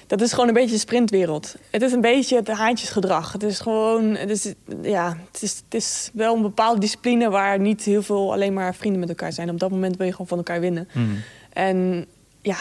Dat 0.08 0.20
is 0.20 0.32
gewoon 0.32 0.48
een 0.48 0.54
beetje 0.54 0.74
de 0.74 0.78
sprintwereld. 0.78 1.54
Het 1.70 1.82
is 1.82 1.92
een 1.92 2.00
beetje 2.00 2.36
het 2.36 2.48
haantjesgedrag. 2.48 3.32
Het 3.32 3.42
is 3.42 3.60
gewoon, 3.60 4.14
het 4.14 4.30
is, 4.30 4.54
ja, 4.82 5.16
het 5.32 5.42
is, 5.42 5.56
het 5.64 5.74
is 5.74 6.10
wel 6.12 6.36
een 6.36 6.42
bepaalde 6.42 6.80
discipline 6.80 7.30
waar 7.30 7.58
niet 7.60 7.82
heel 7.82 8.02
veel 8.02 8.32
alleen 8.32 8.52
maar 8.52 8.74
vrienden 8.74 9.00
met 9.00 9.08
elkaar 9.08 9.32
zijn. 9.32 9.50
Op 9.50 9.58
dat 9.58 9.70
moment 9.70 9.96
wil 9.96 10.06
je 10.06 10.12
gewoon 10.12 10.26
van 10.26 10.38
elkaar 10.38 10.60
winnen. 10.60 10.88
En 11.52 12.06
ja, 12.42 12.58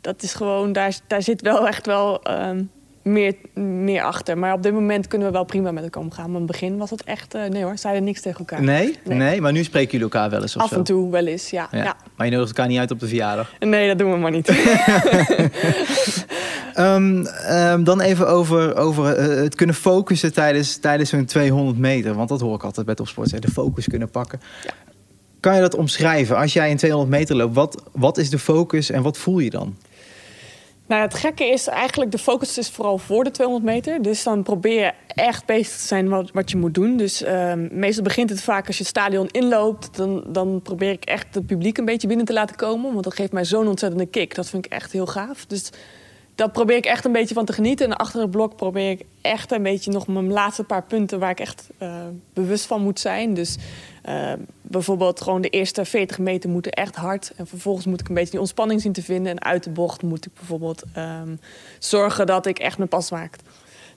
dat 0.00 0.22
is 0.22 0.34
gewoon, 0.34 0.72
daar, 0.72 0.98
daar 1.06 1.22
zit 1.22 1.40
wel 1.40 1.66
echt 1.66 1.86
wel 1.86 2.22
ehm, 2.22 2.62
meer, 3.12 3.34
meer 3.54 4.02
achter. 4.02 4.38
Maar 4.38 4.52
op 4.52 4.62
dit 4.62 4.72
moment 4.72 5.06
kunnen 5.06 5.26
we 5.26 5.32
wel 5.32 5.44
prima 5.44 5.70
met 5.70 5.84
elkaar 5.84 6.02
omgaan. 6.02 6.30
Maar 6.30 6.40
in 6.40 6.46
het 6.46 6.50
begin 6.50 6.76
was 6.76 6.90
het 6.90 7.04
echt, 7.04 7.34
eh, 7.34 7.44
nee 7.44 7.62
hoor, 7.62 7.78
zeiden 7.78 8.04
niks 8.04 8.20
tegen 8.20 8.38
elkaar. 8.38 8.62
Nee? 8.62 8.96
nee? 9.04 9.18
Nee. 9.18 9.40
Maar 9.40 9.52
nu 9.52 9.64
spreken 9.64 9.90
jullie 9.90 10.04
elkaar 10.04 10.30
wel 10.30 10.42
eens 10.42 10.56
of 10.56 10.62
Af 10.62 10.72
en 10.72 10.82
toe 10.82 11.10
wel 11.10 11.26
eens, 11.26 11.50
ja. 11.50 11.68
Ja. 11.70 11.82
ja. 11.82 11.96
Maar 12.16 12.26
je 12.26 12.32
nodigt 12.32 12.56
elkaar 12.56 12.68
niet 12.70 12.78
uit 12.78 12.90
op 12.90 13.00
de 13.00 13.06
verjaardag. 13.06 13.52
Nee, 13.58 13.88
dat 13.88 13.98
doen 13.98 14.12
we 14.12 14.18
maar 14.18 14.30
niet. 14.30 14.48
Ehm, 16.74 17.24
ehm, 17.24 17.84
dan 17.84 18.00
even 18.00 18.28
over, 18.28 18.76
over 18.76 19.14
eh, 19.14 19.42
het 19.42 19.54
kunnen 19.54 19.74
focussen 19.74 20.32
tijdens, 20.32 20.76
tijdens 20.76 21.10
zo'n 21.10 21.24
200 21.24 21.78
meter. 21.78 22.14
Want 22.14 22.28
dat 22.28 22.40
hoor 22.40 22.54
ik 22.54 22.64
altijd 22.64 22.86
bij 22.86 22.94
topsport. 22.94 23.42
De 23.42 23.50
focus 23.50 23.88
kunnen 23.88 24.10
pakken. 24.10 24.40
Kan 25.40 25.54
je 25.54 25.60
dat 25.60 25.74
omschrijven? 25.74 26.36
Als 26.36 26.52
jij 26.52 26.70
in 26.70 26.76
200 26.76 27.10
meter 27.10 27.36
loopt, 27.36 27.54
wat, 27.54 27.82
wat 27.92 28.18
is 28.18 28.30
de 28.30 28.38
focus 28.38 28.90
en 28.90 29.02
wat 29.02 29.18
voel 29.18 29.38
je 29.38 29.50
dan? 29.50 29.76
Nou, 30.88 31.02
het 31.02 31.14
gekke 31.14 31.44
is 31.44 31.66
eigenlijk, 31.66 32.10
de 32.10 32.18
focus 32.18 32.58
is 32.58 32.70
vooral 32.70 32.98
voor 32.98 33.24
de 33.24 33.30
200 33.30 33.66
meter. 33.66 34.02
Dus 34.02 34.22
dan 34.22 34.42
probeer 34.42 34.80
je 34.80 34.92
echt 35.06 35.46
bezig 35.46 35.76
te 35.76 35.86
zijn 35.86 36.08
wat, 36.08 36.30
wat 36.30 36.50
je 36.50 36.56
moet 36.56 36.74
doen. 36.74 36.96
Dus 36.96 37.22
ehm, 37.22 37.68
meestal 37.70 38.04
begint 38.04 38.30
het 38.30 38.42
vaak 38.42 38.66
als 38.66 38.76
je 38.76 38.82
het 38.82 38.90
stadion 38.90 39.28
inloopt. 39.28 39.96
Dan, 39.96 40.24
dan 40.26 40.60
probeer 40.62 40.90
ik 40.90 41.04
echt 41.04 41.34
het 41.34 41.46
publiek 41.46 41.78
een 41.78 41.84
beetje 41.84 42.08
binnen 42.08 42.26
te 42.26 42.32
laten 42.32 42.56
komen. 42.56 42.92
Want 42.92 43.04
dat 43.04 43.14
geeft 43.14 43.32
mij 43.32 43.44
zo'n 43.44 43.68
ontzettende 43.68 44.06
kick. 44.06 44.34
Dat 44.34 44.48
vind 44.48 44.64
ik 44.66 44.72
echt 44.72 44.92
heel 44.92 45.06
gaaf. 45.06 45.46
Dus 45.46 45.70
daar 46.34 46.50
probeer 46.50 46.76
ik 46.76 46.86
echt 46.86 47.04
een 47.04 47.12
beetje 47.12 47.34
van 47.34 47.44
te 47.44 47.52
genieten. 47.52 47.86
En 47.86 47.96
achter 47.96 48.20
het 48.20 48.30
blok 48.30 48.56
probeer 48.56 48.90
ik 48.90 49.04
echt 49.20 49.52
een 49.52 49.62
beetje 49.62 49.90
nog 49.90 50.06
mijn 50.06 50.32
laatste 50.32 50.64
paar 50.64 50.84
punten... 50.84 51.18
waar 51.18 51.30
ik 51.30 51.40
echt 51.40 51.68
eh, 51.78 52.06
bewust 52.32 52.66
van 52.66 52.82
moet 52.82 53.00
zijn. 53.00 53.34
Dus 53.34 53.56
eh, 54.08 54.32
bijvoorbeeld 54.62 55.20
gewoon 55.20 55.40
de 55.40 55.48
eerste 55.48 55.84
40 55.84 56.18
meter 56.18 56.50
moeten 56.50 56.72
echt 56.72 56.96
hard. 56.96 57.32
En 57.36 57.46
vervolgens 57.46 57.86
moet 57.86 58.00
ik 58.00 58.08
een 58.08 58.14
beetje 58.14 58.30
die 58.30 58.40
ontspanning 58.40 58.80
zien 58.80 58.92
te 58.92 59.02
vinden. 59.02 59.32
En 59.32 59.44
uit 59.44 59.64
de 59.64 59.70
bocht 59.70 60.02
moet 60.02 60.26
ik 60.26 60.34
bijvoorbeeld 60.34 60.82
ehm, 60.92 61.36
zorgen 61.78 62.26
dat 62.26 62.46
ik 62.46 62.58
echt 62.58 62.76
mijn 62.76 62.88
pas 62.88 63.10
maak. 63.10 63.36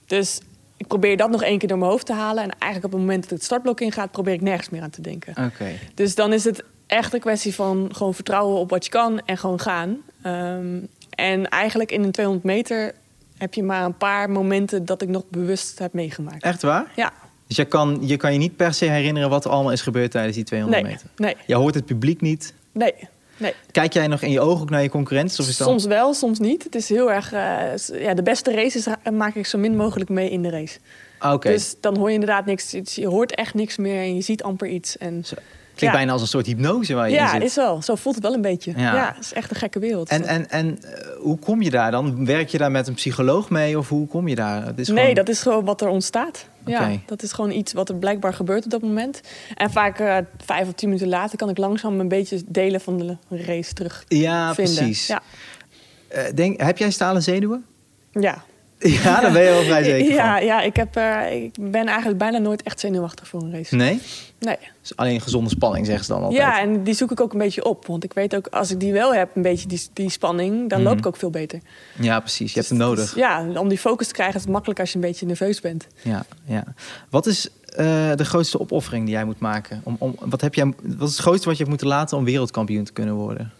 Dus 0.05 0.41
ik 0.77 0.87
probeer 0.87 1.17
dat 1.17 1.29
nog 1.29 1.43
één 1.43 1.57
keer 1.57 1.67
door 1.67 1.77
mijn 1.77 1.91
hoofd 1.91 2.05
te 2.05 2.13
halen. 2.13 2.43
En 2.43 2.49
eigenlijk 2.49 2.93
op 2.93 2.99
het 2.99 2.99
moment 2.99 3.21
dat 3.21 3.31
het 3.31 3.43
startblok 3.43 3.81
ingaat... 3.81 4.11
probeer 4.11 4.33
ik 4.33 4.41
nergens 4.41 4.69
meer 4.69 4.81
aan 4.81 4.89
te 4.89 5.01
denken. 5.01 5.45
Oké. 5.45 5.71
Dus 5.93 6.15
dan 6.15 6.33
is 6.33 6.43
het 6.43 6.63
echt 6.87 7.13
een 7.13 7.19
kwestie 7.19 7.55
van 7.55 7.89
gewoon 7.91 8.13
vertrouwen 8.13 8.59
op 8.59 8.69
wat 8.69 8.85
je 8.85 8.91
kan 8.91 9.19
en 9.25 9.37
gewoon 9.37 9.59
gaan. 9.59 9.97
Ehm, 10.21 10.79
en 11.09 11.49
eigenlijk 11.49 11.91
in 11.91 12.03
een 12.03 12.11
200 12.11 12.45
meter 12.45 12.93
heb 13.37 13.53
je 13.53 13.63
maar 13.63 13.85
een 13.85 13.97
paar 13.97 14.29
momenten 14.29 14.85
dat 14.85 15.01
ik 15.01 15.09
nog 15.09 15.23
bewust 15.29 15.79
heb 15.79 15.93
meegemaakt. 15.93 16.43
Echt 16.43 16.61
waar? 16.61 16.91
Ja, 16.95 17.13
Dus 17.51 17.59
je 17.59 17.65
kan, 17.65 17.97
je 18.01 18.17
kan 18.17 18.33
je 18.33 18.39
niet 18.39 18.55
per 18.55 18.73
se 18.73 18.85
herinneren 18.85 19.29
wat 19.29 19.45
er 19.45 19.51
allemaal 19.51 19.71
is 19.71 19.81
gebeurd 19.81 20.11
tijdens 20.11 20.35
die 20.35 20.43
200 20.43 20.83
nee, 20.83 20.91
meter? 20.91 21.07
nee, 21.15 21.35
Je 21.45 21.55
hoort 21.55 21.75
het 21.75 21.85
publiek 21.85 22.21
niet. 22.21 22.53
nee, 22.71 22.93
nee. 23.37 23.53
Kijk 23.71 23.93
jij 23.93 24.07
nog 24.07 24.21
in 24.21 24.31
je 24.31 24.39
ogen 24.39 24.61
ook 24.61 24.69
naar 24.69 24.81
je 24.81 24.89
concurrenten? 24.89 25.39
Of 25.39 25.47
is 25.47 25.57
dat... 25.57 25.67
Soms 25.67 25.85
wel, 25.85 26.13
soms 26.13 26.39
niet. 26.39 26.63
Het 26.63 26.75
is 26.75 26.89
heel 26.89 27.11
erg. 27.11 27.33
eh, 27.33 28.01
ja, 28.01 28.13
de 28.13 28.23
beste 28.23 28.51
races 28.51 28.87
maak 29.11 29.35
ik 29.35 29.45
zo 29.45 29.57
min 29.57 29.75
mogelijk 29.75 30.09
mee 30.09 30.29
in 30.29 30.41
de 30.41 30.49
race. 30.49 30.79
Ah, 31.17 31.33
Oké. 31.33 31.49
Dus 31.49 31.75
dan 31.81 31.97
hoor 31.97 32.07
je 32.07 32.13
inderdaad 32.13 32.45
niks. 32.45 32.71
Je 32.83 33.07
hoort 33.07 33.35
echt 33.35 33.53
niks 33.53 33.77
meer 33.77 34.01
en 34.01 34.15
je 34.15 34.21
ziet 34.21 34.43
amper 34.43 34.67
iets. 34.67 34.97
En, 34.97 35.25
Zo. 35.25 35.35
Klinkt 35.81 35.97
bijna 35.97 36.11
als 36.11 36.21
een 36.21 36.27
soort 36.27 36.45
hypnose 36.45 36.93
waar 36.93 37.09
je 37.09 37.15
ja, 37.15 37.25
in 37.25 37.29
zit. 37.41 37.49
is 37.49 37.55
wel. 37.55 37.81
Zo 37.81 37.95
voelt 37.95 38.15
het 38.15 38.23
wel 38.23 38.33
een 38.33 38.41
beetje. 38.41 38.73
Ja. 38.75 39.13
Het 39.15 39.25
is 39.25 39.33
echt 39.33 39.49
een 39.49 39.55
gekke 39.55 39.79
wereld. 39.79 40.09
En, 40.09 40.23
en, 40.25 40.49
en 40.49 40.77
eh, 40.83 41.07
hoe 41.19 41.39
kom 41.39 41.61
je 41.61 41.69
daar 41.69 41.91
dan? 41.91 42.25
Werk 42.25 42.49
je 42.49 42.57
daar 42.57 42.71
met 42.71 42.87
een 42.87 42.93
psycholoog 42.93 43.49
mee 43.49 43.77
of 43.77 43.89
hoe 43.89 44.07
kom 44.07 44.27
je 44.27 44.35
daar? 44.35 44.65
Het 44.65 44.79
is 44.79 44.87
nee, 44.87 44.97
gewoon- 44.99 45.13
dat 45.15 45.29
is 45.29 45.41
gewoon 45.41 45.65
wat 45.65 45.81
er 45.81 45.87
ontstaat. 45.87 46.45
Ja, 46.65 46.89
dat 47.05 47.23
is 47.23 47.31
gewoon 47.31 47.51
iets 47.51 47.73
wat 47.73 47.89
er 47.89 47.95
blijkbaar 47.95 48.33
gebeurt 48.33 48.63
op 48.65 48.71
dat 48.71 48.81
moment. 48.81 49.21
En 49.55 49.71
vaak 49.71 49.99
eh, 49.99 50.17
vijf 50.45 50.67
of 50.67 50.73
tien 50.73 50.89
minuten 50.89 51.09
later 51.09 51.37
kan 51.37 51.49
ik 51.49 51.57
langzaam 51.57 51.99
een 51.99 52.07
beetje 52.07 52.41
delen 52.47 52.81
van 52.81 52.97
de 52.97 53.17
race 53.29 53.73
terug 53.73 54.03
Ja, 54.07 54.53
vinden. 54.53 54.73
precies. 54.75 55.07
Ja. 55.07 55.21
Eh, 56.07 56.23
denk, 56.35 56.61
heb 56.61 56.77
jij 56.77 56.91
stalen 56.91 57.23
zenuwen? 57.23 57.65
Ja. 58.11 58.43
Ja, 59.03 59.21
daar 59.21 59.31
ben 59.31 59.43
je 59.43 59.49
wel 59.49 59.63
vrij 59.63 59.83
zeker 59.83 60.13
ja, 60.13 60.35
van. 60.37 60.45
ja 60.45 60.61
ik, 60.61 60.75
heb, 60.75 60.95
eh, 60.95 61.43
ik 61.43 61.53
ben 61.71 61.85
eigenlijk 61.87 62.17
bijna 62.17 62.37
nooit 62.37 62.63
echt 62.63 62.79
zenuwachtig 62.79 63.27
voor 63.27 63.41
een 63.41 63.51
race. 63.51 63.75
Nee? 63.75 64.01
Nee. 64.39 64.57
Dus 64.81 64.95
alleen 64.95 65.21
gezonde 65.21 65.49
spanning, 65.49 65.85
zeggen 65.85 66.05
ze 66.05 66.11
dan 66.11 66.21
altijd. 66.23 66.41
Ja, 66.41 66.59
en 66.59 66.83
die 66.83 66.93
zoek 66.93 67.11
ik 67.11 67.21
ook 67.21 67.33
een 67.33 67.39
beetje 67.39 67.65
op. 67.65 67.85
Want 67.87 68.03
ik 68.03 68.13
weet 68.13 68.35
ook, 68.35 68.47
als 68.47 68.71
ik 68.71 68.79
die 68.79 68.93
wel 68.93 69.13
heb, 69.13 69.35
een 69.35 69.41
beetje 69.41 69.67
die, 69.67 69.81
die 69.93 70.09
spanning, 70.09 70.69
dan 70.69 70.79
Mhm. 70.79 70.87
loop 70.89 70.97
ik 70.97 71.05
ook 71.05 71.15
veel 71.17 71.29
beter. 71.29 71.59
Ja, 71.99 72.19
precies. 72.19 72.53
Je 72.53 72.59
hebt 72.59 72.69
Dus 72.69 72.77
hem 72.79 72.87
het 72.89 72.97
nodig. 72.97 73.15
ja, 73.15 73.59
om 73.59 73.67
die 73.69 73.77
focus 73.77 74.07
te 74.07 74.13
krijgen 74.13 74.35
is 74.35 74.41
het 74.41 74.51
makkelijk 74.51 74.79
als 74.79 74.89
je 74.89 74.95
een 74.95 75.01
beetje 75.01 75.25
nerveus 75.25 75.61
bent. 75.61 75.87
Ja, 76.01 76.25
ja. 76.45 76.63
Wat 77.09 77.25
is 77.25 77.49
eh, 77.65 78.11
de 78.15 78.25
grootste 78.25 78.59
opoffering 78.59 79.05
die 79.05 79.13
jij 79.13 79.25
moet 79.25 79.39
maken? 79.39 79.81
Om, 79.83 79.95
om, 79.99 80.15
wat, 80.19 80.41
heb 80.41 80.53
jij, 80.53 80.65
wat 80.83 81.07
is 81.09 81.13
het 81.15 81.21
grootste 81.25 81.43
wat 81.47 81.57
je 81.57 81.63
hebt 81.63 81.69
moeten 81.69 81.87
laten 81.87 82.17
om 82.17 82.23
wereldkampioen 82.23 82.83
te 82.83 82.93
kunnen 82.93 83.13
worden? 83.15 83.51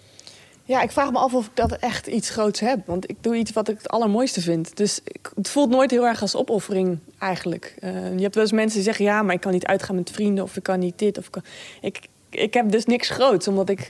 Ja, 0.64 0.82
ik 0.82 0.92
vraag 0.92 1.12
me 1.12 1.18
af 1.18 1.34
of 1.34 1.46
ik 1.46 1.52
dat 1.56 1.72
echt 1.72 2.08
iets 2.08 2.30
groots 2.30 2.60
heb. 2.60 2.80
Want 2.86 3.10
ik 3.10 3.16
doe 3.22 3.36
iets 3.36 3.52
wat 3.52 3.68
ik 3.68 3.78
het 3.78 3.90
allermooiste 3.90 4.42
vind. 4.42 4.78
Dus 4.78 5.00
ik, 5.04 5.32
het 5.36 5.50
voelt 5.50 5.70
nooit 5.70 5.92
heel 5.92 6.06
erg 6.08 6.22
als 6.22 6.36
opoffering 6.36 7.00
eigenlijk. 7.20 7.76
Eh, 7.80 7.92
je 8.16 8.22
hebt 8.22 8.36
wel 8.36 8.44
eens 8.44 8.54
mensen 8.54 8.76
die 8.76 8.84
zeggen... 8.84 9.06
ja, 9.06 9.22
maar 9.22 9.36
ik 9.36 9.42
kan 9.42 9.52
niet 9.52 9.66
uitgaan 9.66 9.96
met 9.96 10.12
vrienden 10.12 10.44
of 10.44 10.56
ik 10.56 10.64
kan 10.64 10.80
niet 10.80 11.00
dit. 11.00 11.18
Of 11.18 11.26
ik, 11.26 11.32
kan... 11.32 11.44
ik, 11.82 12.00
ik 12.30 12.54
heb 12.54 12.72
dus 12.72 12.86
niks 12.86 13.10
groots, 13.10 13.48
omdat 13.48 13.70
ik 13.70 13.90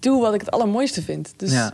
doe 0.00 0.20
wat 0.20 0.34
ik 0.34 0.40
het 0.40 0.50
allermooiste 0.50 1.02
vind. 1.02 1.32
Dus 1.36 1.52
Ja. 1.52 1.72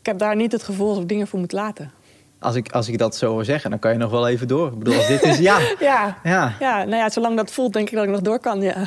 ik 0.00 0.06
heb 0.06 0.18
daar 0.18 0.36
niet 0.36 0.52
het 0.52 0.62
gevoel 0.62 0.88
alsof 0.88 1.02
ik 1.02 1.08
dingen 1.08 1.26
voor 1.26 1.38
moet 1.38 1.52
laten. 1.52 1.92
Als 2.40 2.54
ik, 2.54 2.72
als 2.72 2.88
ik 2.88 2.98
dat 2.98 3.16
zo 3.16 3.30
hoor 3.30 3.44
zeggen, 3.44 3.70
dan 3.70 3.78
kan 3.78 3.92
je 3.92 3.98
nog 3.98 4.10
wel 4.10 4.28
even 4.28 4.48
door. 4.48 4.72
Ik 4.72 4.78
bedoel, 4.78 4.94
als 4.96 5.06
dit 5.06 5.22
is... 5.22 5.38
Ja, 5.38 5.58
Ja, 5.80 6.18
ja. 6.24 6.54
ja, 6.60 6.76
nou 6.84 6.96
ja, 6.96 7.10
zolang 7.10 7.36
dat 7.36 7.50
voelt, 7.50 7.72
denk 7.72 7.88
ik 7.90 7.94
dat 7.94 8.04
ik 8.04 8.10
nog 8.10 8.20
door 8.20 8.38
kan, 8.38 8.60
ja. 8.62 8.74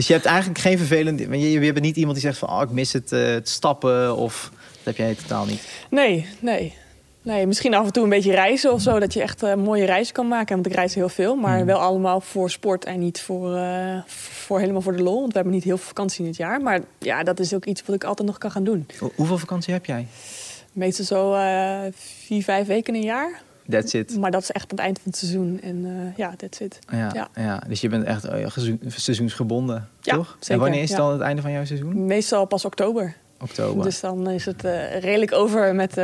Dus 0.00 0.08
je 0.08 0.14
hebt 0.14 0.26
eigenlijk 0.26 0.58
geen 0.58 0.78
vervelend... 0.78 1.18
Je, 1.20 1.50
je 1.50 1.72
bent 1.72 1.84
niet 1.84 1.96
iemand 1.96 2.14
die 2.16 2.24
zegt 2.26 2.38
van... 2.38 2.48
Oh, 2.50 2.62
ik 2.62 2.70
mis 2.70 2.92
het, 2.92 3.12
eh, 3.12 3.24
het 3.24 3.48
stappen 3.48 4.16
of... 4.16 4.50
Dat 4.52 4.84
heb 4.84 4.96
jij 4.96 5.14
totaal 5.14 5.44
niet. 5.44 5.62
Nee, 5.90 6.26
nee. 6.40 6.74
Nee, 7.22 7.46
misschien 7.46 7.74
af 7.74 7.86
en 7.86 7.92
toe 7.92 8.02
een 8.04 8.08
beetje 8.08 8.30
reizen 8.32 8.72
of 8.72 8.80
zo. 8.80 8.98
Dat 8.98 9.12
je 9.12 9.22
echt 9.22 9.42
eh, 9.42 9.54
mooie 9.54 9.84
reizen 9.84 10.14
kan 10.14 10.28
maken. 10.28 10.54
Want 10.54 10.66
ik 10.66 10.74
reis 10.74 10.94
heel 10.94 11.08
veel. 11.08 11.34
Maar 11.34 11.56
Hmm. 11.56 11.66
wel 11.66 11.78
allemaal 11.78 12.20
voor 12.20 12.50
sport 12.50 12.84
en 12.84 12.98
niet 13.00 13.20
voor, 13.20 13.56
eh, 13.56 13.98
voor 14.06 14.60
helemaal 14.60 14.80
voor 14.80 14.96
de 14.96 15.02
lol. 15.02 15.18
Want 15.20 15.28
we 15.32 15.34
hebben 15.34 15.54
niet 15.54 15.64
heel 15.64 15.76
veel 15.76 15.86
vakantie 15.86 16.20
in 16.22 16.26
het 16.28 16.36
jaar. 16.36 16.60
Maar 16.60 16.80
ja, 16.98 17.22
dat 17.22 17.40
is 17.40 17.54
ook 17.54 17.64
iets 17.64 17.82
wat 17.86 17.96
ik 17.96 18.04
altijd 18.04 18.28
nog 18.28 18.38
kan 18.38 18.50
gaan 18.50 18.64
doen. 18.64 18.86
Ho- 18.98 19.12
hoeveel 19.14 19.38
vakantie 19.38 19.72
heb 19.72 19.86
jij? 19.86 20.06
Meestal 20.72 21.04
zo 21.04 21.30
vier, 22.26 22.42
vijf 22.42 22.66
weken 22.66 22.94
in 22.94 23.00
een 23.00 23.06
jaar. 23.06 23.42
That's 23.70 23.92
it. 23.94 24.16
Maar 24.18 24.30
dat 24.30 24.42
is 24.42 24.50
echt 24.50 24.62
aan 24.70 24.76
het 24.76 24.78
eind 24.86 24.98
van 25.02 25.10
het 25.10 25.16
seizoen. 25.20 25.60
En 25.62 25.84
eh, 25.84 26.16
ja, 26.16 26.34
that's 26.36 26.60
it. 26.60 26.78
Ja, 26.90 27.10
ja. 27.14 27.28
Ja. 27.34 27.62
dus 27.68 27.80
je 27.80 27.88
bent 27.88 28.04
echt 28.04 28.24
eh, 28.24 28.48
seizoen- 28.48 28.80
seizoensgebonden, 28.86 29.88
Ja, 30.00 30.14
toch? 30.14 30.30
En 30.32 30.36
zeker, 30.44 30.62
wanneer 30.62 30.82
is 30.82 30.90
dan 30.90 31.12
het 31.12 31.20
einde 31.20 31.42
van 31.42 31.52
jouw 31.52 31.64
seizoen? 31.64 32.06
Meestal 32.06 32.44
pas 32.44 32.64
oktober. 32.64 33.14
Oktober. 33.40 33.84
Dus, 33.84 34.00
dan 34.00 34.30
is 34.30 34.44
het 34.44 34.64
eh, 34.64 34.98
redelijk 35.00 35.32
over 35.32 35.74
met 35.74 35.96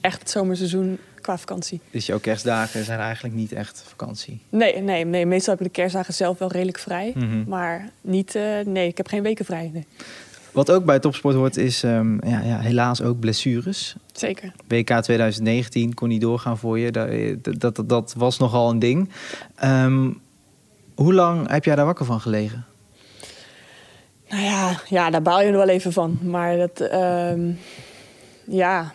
echt 0.00 0.18
het 0.20 0.30
zomerseizoen 0.30 0.98
qua 1.20 1.38
vakantie. 1.38 1.80
Dus 1.90 2.06
jouw 2.06 2.18
kerstdagen 2.18 2.84
zijn 2.84 2.98
eigenlijk 3.00 3.34
niet 3.34 3.52
echt 3.52 3.82
vakantie. 3.86 4.40
Nee, 4.48 4.80
nee, 4.80 5.04
nee, 5.04 5.26
meestal 5.26 5.54
heb 5.54 5.66
ik 5.66 5.74
de 5.74 5.80
kerstdagen 5.80 6.14
zelf 6.14 6.38
wel 6.38 6.50
redelijk 6.52 6.78
vrij. 6.78 7.12
Mhm. 7.16 7.44
Maar 7.48 7.88
niet, 8.00 8.34
nee, 8.64 8.88
ik 8.88 8.96
heb 8.96 9.06
geen 9.08 9.22
weken 9.22 9.44
vrij. 9.44 9.70
Nee. 9.72 9.86
Wat 10.56 10.70
ook 10.70 10.84
bij 10.84 10.98
topsport 10.98 11.34
hoort 11.34 11.56
is 11.56 11.82
ehm, 11.82 12.28
ja, 12.28 12.40
ja, 12.40 12.58
helaas 12.58 13.02
ook 13.02 13.20
blessures. 13.20 13.96
Zeker. 14.12 14.52
WK 14.68 14.90
2019 15.00 15.94
kon 15.94 16.08
niet 16.08 16.20
doorgaan 16.20 16.58
voor 16.58 16.78
je. 16.78 16.90
Dat, 16.90 17.08
dat, 17.60 17.74
dat, 17.76 17.88
dat 17.88 18.14
was 18.16 18.38
nogal 18.38 18.70
een 18.70 18.78
ding. 18.78 19.10
Ehm, 19.54 20.10
hoe 20.94 21.14
lang 21.14 21.50
heb 21.50 21.64
jij 21.64 21.74
daar 21.76 21.84
wakker 21.84 22.04
van 22.04 22.20
gelegen? 22.20 22.64
Nou 24.28 24.42
ja, 24.42 24.80
ja, 24.88 25.10
daar 25.10 25.22
baal 25.22 25.40
je 25.40 25.46
er 25.46 25.56
wel 25.56 25.68
even 25.68 25.92
van. 25.92 26.18
Maar 26.22 26.56
dat, 26.56 26.80
ehm, 26.80 27.50
ja. 28.46 28.92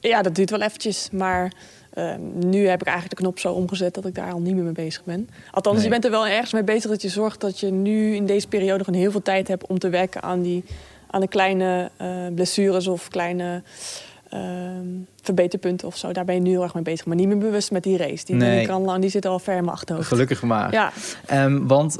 Ja, 0.00 0.22
dat 0.22 0.34
duurt 0.34 0.50
wel 0.50 0.62
eventjes. 0.62 1.08
Maar 1.12 1.52
ehm, 1.94 2.20
nu 2.48 2.66
heb 2.68 2.80
ik 2.80 2.86
eigenlijk 2.86 3.16
de 3.16 3.22
knop 3.22 3.38
zo 3.38 3.52
omgezet 3.52 3.94
dat 3.94 4.06
ik 4.06 4.14
daar 4.14 4.32
al 4.32 4.40
niet 4.40 4.54
meer 4.54 4.64
mee 4.64 4.72
bezig 4.72 5.04
ben. 5.04 5.28
Althans, 5.50 5.76
Nee. 5.76 5.84
je 5.84 5.90
bent 5.90 6.04
er 6.04 6.10
wel 6.10 6.26
ergens 6.26 6.52
mee 6.52 6.64
bezig 6.64 6.90
dat 6.90 7.02
je 7.02 7.08
zorgt 7.08 7.40
dat 7.40 7.60
je 7.60 7.70
nu 7.70 8.14
in 8.14 8.26
deze 8.26 8.48
periode 8.48 8.84
gewoon 8.84 9.00
heel 9.00 9.10
veel 9.10 9.22
tijd 9.22 9.48
hebt 9.48 9.66
om 9.66 9.78
te 9.78 9.88
werken 9.88 10.22
aan, 10.22 10.42
die, 10.42 10.64
aan 11.10 11.20
de 11.20 11.28
kleine 11.28 11.90
eh, 11.96 12.08
blessures 12.34 12.86
of 12.86 13.08
kleine 13.08 13.62
ehm, 14.28 14.86
verbeterpunten 15.22 15.86
of 15.86 15.96
zo. 15.96 16.12
Daar 16.12 16.24
ben 16.24 16.34
je 16.34 16.40
nu 16.40 16.50
heel 16.50 16.62
erg 16.62 16.74
mee 16.74 16.82
bezig. 16.82 17.06
Maar 17.06 17.16
niet 17.16 17.26
meer 17.28 17.38
bewust 17.38 17.70
met 17.70 17.82
die 17.82 17.96
race. 17.96 18.24
Die, 18.24 18.34
Nee. 18.34 18.66
kan, 18.66 18.82
lang- 18.82 19.00
die 19.00 19.10
zit 19.10 19.26
al 19.26 19.38
ver 19.38 19.56
in 19.56 19.64
mijn 19.64 19.76
achterhoofd. 19.76 20.08
Gelukkig 20.08 20.42
maar. 20.42 20.72
Ja, 20.72 20.92
Ehm, 21.26 21.66
want 21.66 21.98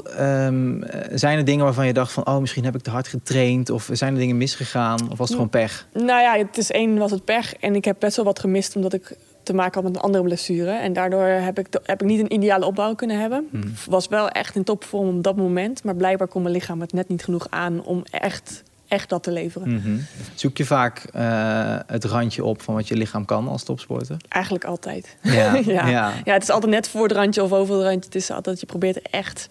zijn 1.13 1.37
er 1.37 1.45
dingen 1.45 1.65
waarvan 1.65 1.85
je 1.87 1.93
dacht 1.93 2.11
van... 2.11 2.27
oh, 2.27 2.37
misschien 2.37 2.63
heb 2.63 2.75
ik 2.75 2.81
te 2.81 2.89
hard 2.89 3.07
getraind... 3.07 3.69
of 3.69 3.89
zijn 3.91 4.13
er 4.13 4.19
dingen 4.19 4.37
misgegaan? 4.37 4.99
Of 5.11 5.17
was 5.17 5.27
het 5.27 5.29
gewoon 5.31 5.49
pech? 5.49 5.87
Nou 5.93 6.21
ja, 6.21 6.37
het 6.37 6.57
is 6.57 6.71
één 6.71 6.97
was 6.97 7.11
het 7.11 7.25
pech. 7.25 7.55
En 7.55 7.75
ik 7.75 7.85
heb 7.85 7.95
best 7.99 8.15
wel 8.15 8.25
wat 8.25 8.39
gemist 8.39 8.75
omdat 8.75 8.93
ik 8.93 9.15
te 9.43 9.53
maken 9.53 9.73
had 9.73 9.83
met 9.83 9.95
een 9.95 10.01
andere 10.01 10.23
blessure. 10.23 10.71
En 10.71 10.93
daardoor 10.93 11.25
heb 11.25 11.59
ik, 11.59 11.67
heb 11.83 12.01
ik 12.01 12.07
niet 12.07 12.19
een 12.19 12.33
ideale 12.33 12.65
opbouw 12.65 12.95
kunnen 12.95 13.19
hebben. 13.19 13.49
Was 13.89 14.07
wel 14.07 14.29
echt 14.29 14.55
in 14.55 14.63
topvorm 14.63 15.17
op 15.17 15.23
dat 15.23 15.35
moment. 15.35 15.83
Maar 15.83 15.95
blijkbaar 15.95 16.27
kon 16.27 16.41
mijn 16.41 16.53
lichaam 16.53 16.81
het 16.81 16.93
net 16.93 17.07
niet 17.07 17.23
genoeg 17.23 17.47
aan 17.49 17.83
om 17.83 18.03
echt, 18.11 18.63
echt 18.87 19.09
dat 19.09 19.23
te 19.23 19.31
leveren. 19.31 19.73
Mhm. 19.73 19.97
Zoek 20.35 20.57
je 20.57 20.65
vaak 20.65 21.07
eh, 21.13 21.75
het 21.87 22.03
randje 22.03 22.43
op 22.43 22.61
van 22.61 22.73
wat 22.73 22.87
je 22.87 22.95
lichaam 22.95 23.25
kan 23.25 23.47
als 23.47 23.63
topsporter? 23.63 24.17
Eigenlijk 24.27 24.65
altijd. 24.65 25.17
Ja, 25.21 25.55
ja. 25.65 25.87
ja. 25.87 26.13
Ja. 26.23 26.33
het 26.33 26.43
is 26.43 26.49
altijd 26.49 26.71
net 26.71 26.87
voor 26.87 27.03
het 27.03 27.11
randje 27.11 27.43
of 27.43 27.51
over 27.51 27.75
het 27.75 27.83
randje. 27.83 28.05
Het 28.05 28.15
is 28.15 28.29
altijd 28.29 28.45
dat 28.45 28.59
je 28.59 28.65
probeert 28.65 28.95
er 28.95 29.03
echt 29.11 29.49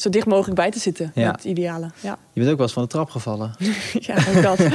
zo 0.00 0.08
dicht 0.10 0.26
mogelijk 0.26 0.56
bij 0.56 0.70
te 0.70 0.78
zitten. 0.78 1.12
Ja. 1.14 1.26
Met 1.26 1.34
het 1.34 1.44
ideale. 1.44 1.90
Ja, 2.00 2.18
Je 2.32 2.40
bent 2.40 2.50
ook 2.50 2.56
wel 2.56 2.66
eens 2.66 2.72
van 2.72 2.82
de 2.82 2.88
trap 2.88 3.10
gevallen. 3.10 3.54
ja 4.08 4.14
ook 4.34 4.42
dat. 4.42 4.58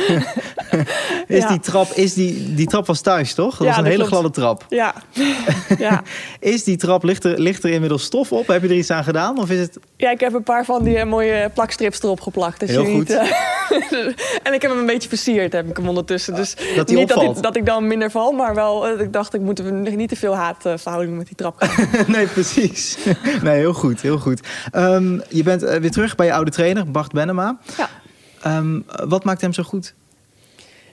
Is 1.27 1.41
Ja. 1.41 1.47
die 1.47 1.59
trap, 1.59 1.91
is 1.91 2.13
die, 2.13 2.53
die 2.53 2.67
trap 2.67 2.85
was 2.85 3.01
thuis, 3.01 3.33
toch? 3.33 3.51
Dat 3.57 3.59
Ja, 3.59 3.67
was 3.67 3.77
een 3.77 3.83
hele 3.83 3.95
klopt. 3.95 4.11
gladde 4.11 4.29
trap. 4.29 4.65
ja. 4.69 4.93
ja. 5.77 6.01
Is 6.39 6.63
die 6.63 6.77
trap, 6.77 7.03
ligt 7.03 7.23
er, 7.23 7.39
ligt 7.39 7.63
er 7.63 7.69
inmiddels 7.69 8.03
stof 8.03 8.31
op? 8.31 8.47
Heb 8.47 8.61
je 8.61 8.67
er 8.67 8.75
iets 8.75 8.91
aan 8.91 9.03
gedaan? 9.03 9.37
Of 9.39 9.49
is 9.49 9.59
het... 9.59 9.77
Ja, 9.97 10.11
ik 10.11 10.19
heb 10.19 10.33
een 10.33 10.43
paar 10.43 10.65
van 10.65 10.83
die 10.83 10.97
eh, 10.97 11.05
mooie 11.05 11.49
plakstrips 11.53 12.01
erop 12.03 12.21
geplakt. 12.21 12.59
Dus 12.59 12.69
Heel 12.69 12.81
je 12.81 12.87
niet, 12.87 12.97
goed. 12.97 13.09
eh, 13.09 13.29
en 14.43 14.53
ik 14.53 14.61
heb 14.61 14.71
hem 14.71 14.79
een 14.79 14.85
beetje 14.85 15.09
versierd, 15.09 15.53
heb 15.53 15.69
ik 15.69 15.77
hem 15.77 15.87
ondertussen. 15.87 16.35
Dus 16.35 16.55
dat 16.75 16.87
niet 16.89 17.07
dat 17.07 17.21
ik, 17.21 17.41
dat 17.41 17.55
ik 17.55 17.65
dan 17.65 17.87
minder 17.87 18.11
val, 18.11 18.31
maar 18.31 18.55
wel 18.55 18.87
eh, 18.87 18.99
ik 19.01 19.13
dacht 19.13 19.33
ik 19.33 19.41
moet 19.41 19.63
niet 19.95 20.09
te 20.09 20.15
veel 20.15 20.35
haatverhouding 20.35 21.17
met 21.17 21.27
die 21.27 21.35
trap 21.35 21.57
krijgen. 21.57 22.11
nee, 22.11 22.27
precies. 22.27 22.97
nee, 23.43 23.57
heel 23.57 23.73
goed, 23.73 24.01
heel 24.01 24.17
goed. 24.17 24.39
Ehm, 24.71 25.19
je 25.29 25.43
bent 25.43 25.61
weer 25.61 25.91
terug 25.91 26.15
bij 26.15 26.25
je 26.25 26.33
oude 26.33 26.51
trainer, 26.51 26.91
Bart 26.91 27.11
Benema. 27.11 27.57
ja. 27.77 27.89
Ehm, 28.41 28.79
wat 29.07 29.23
maakt 29.23 29.41
hem 29.41 29.53
zo 29.53 29.63
goed? 29.63 29.93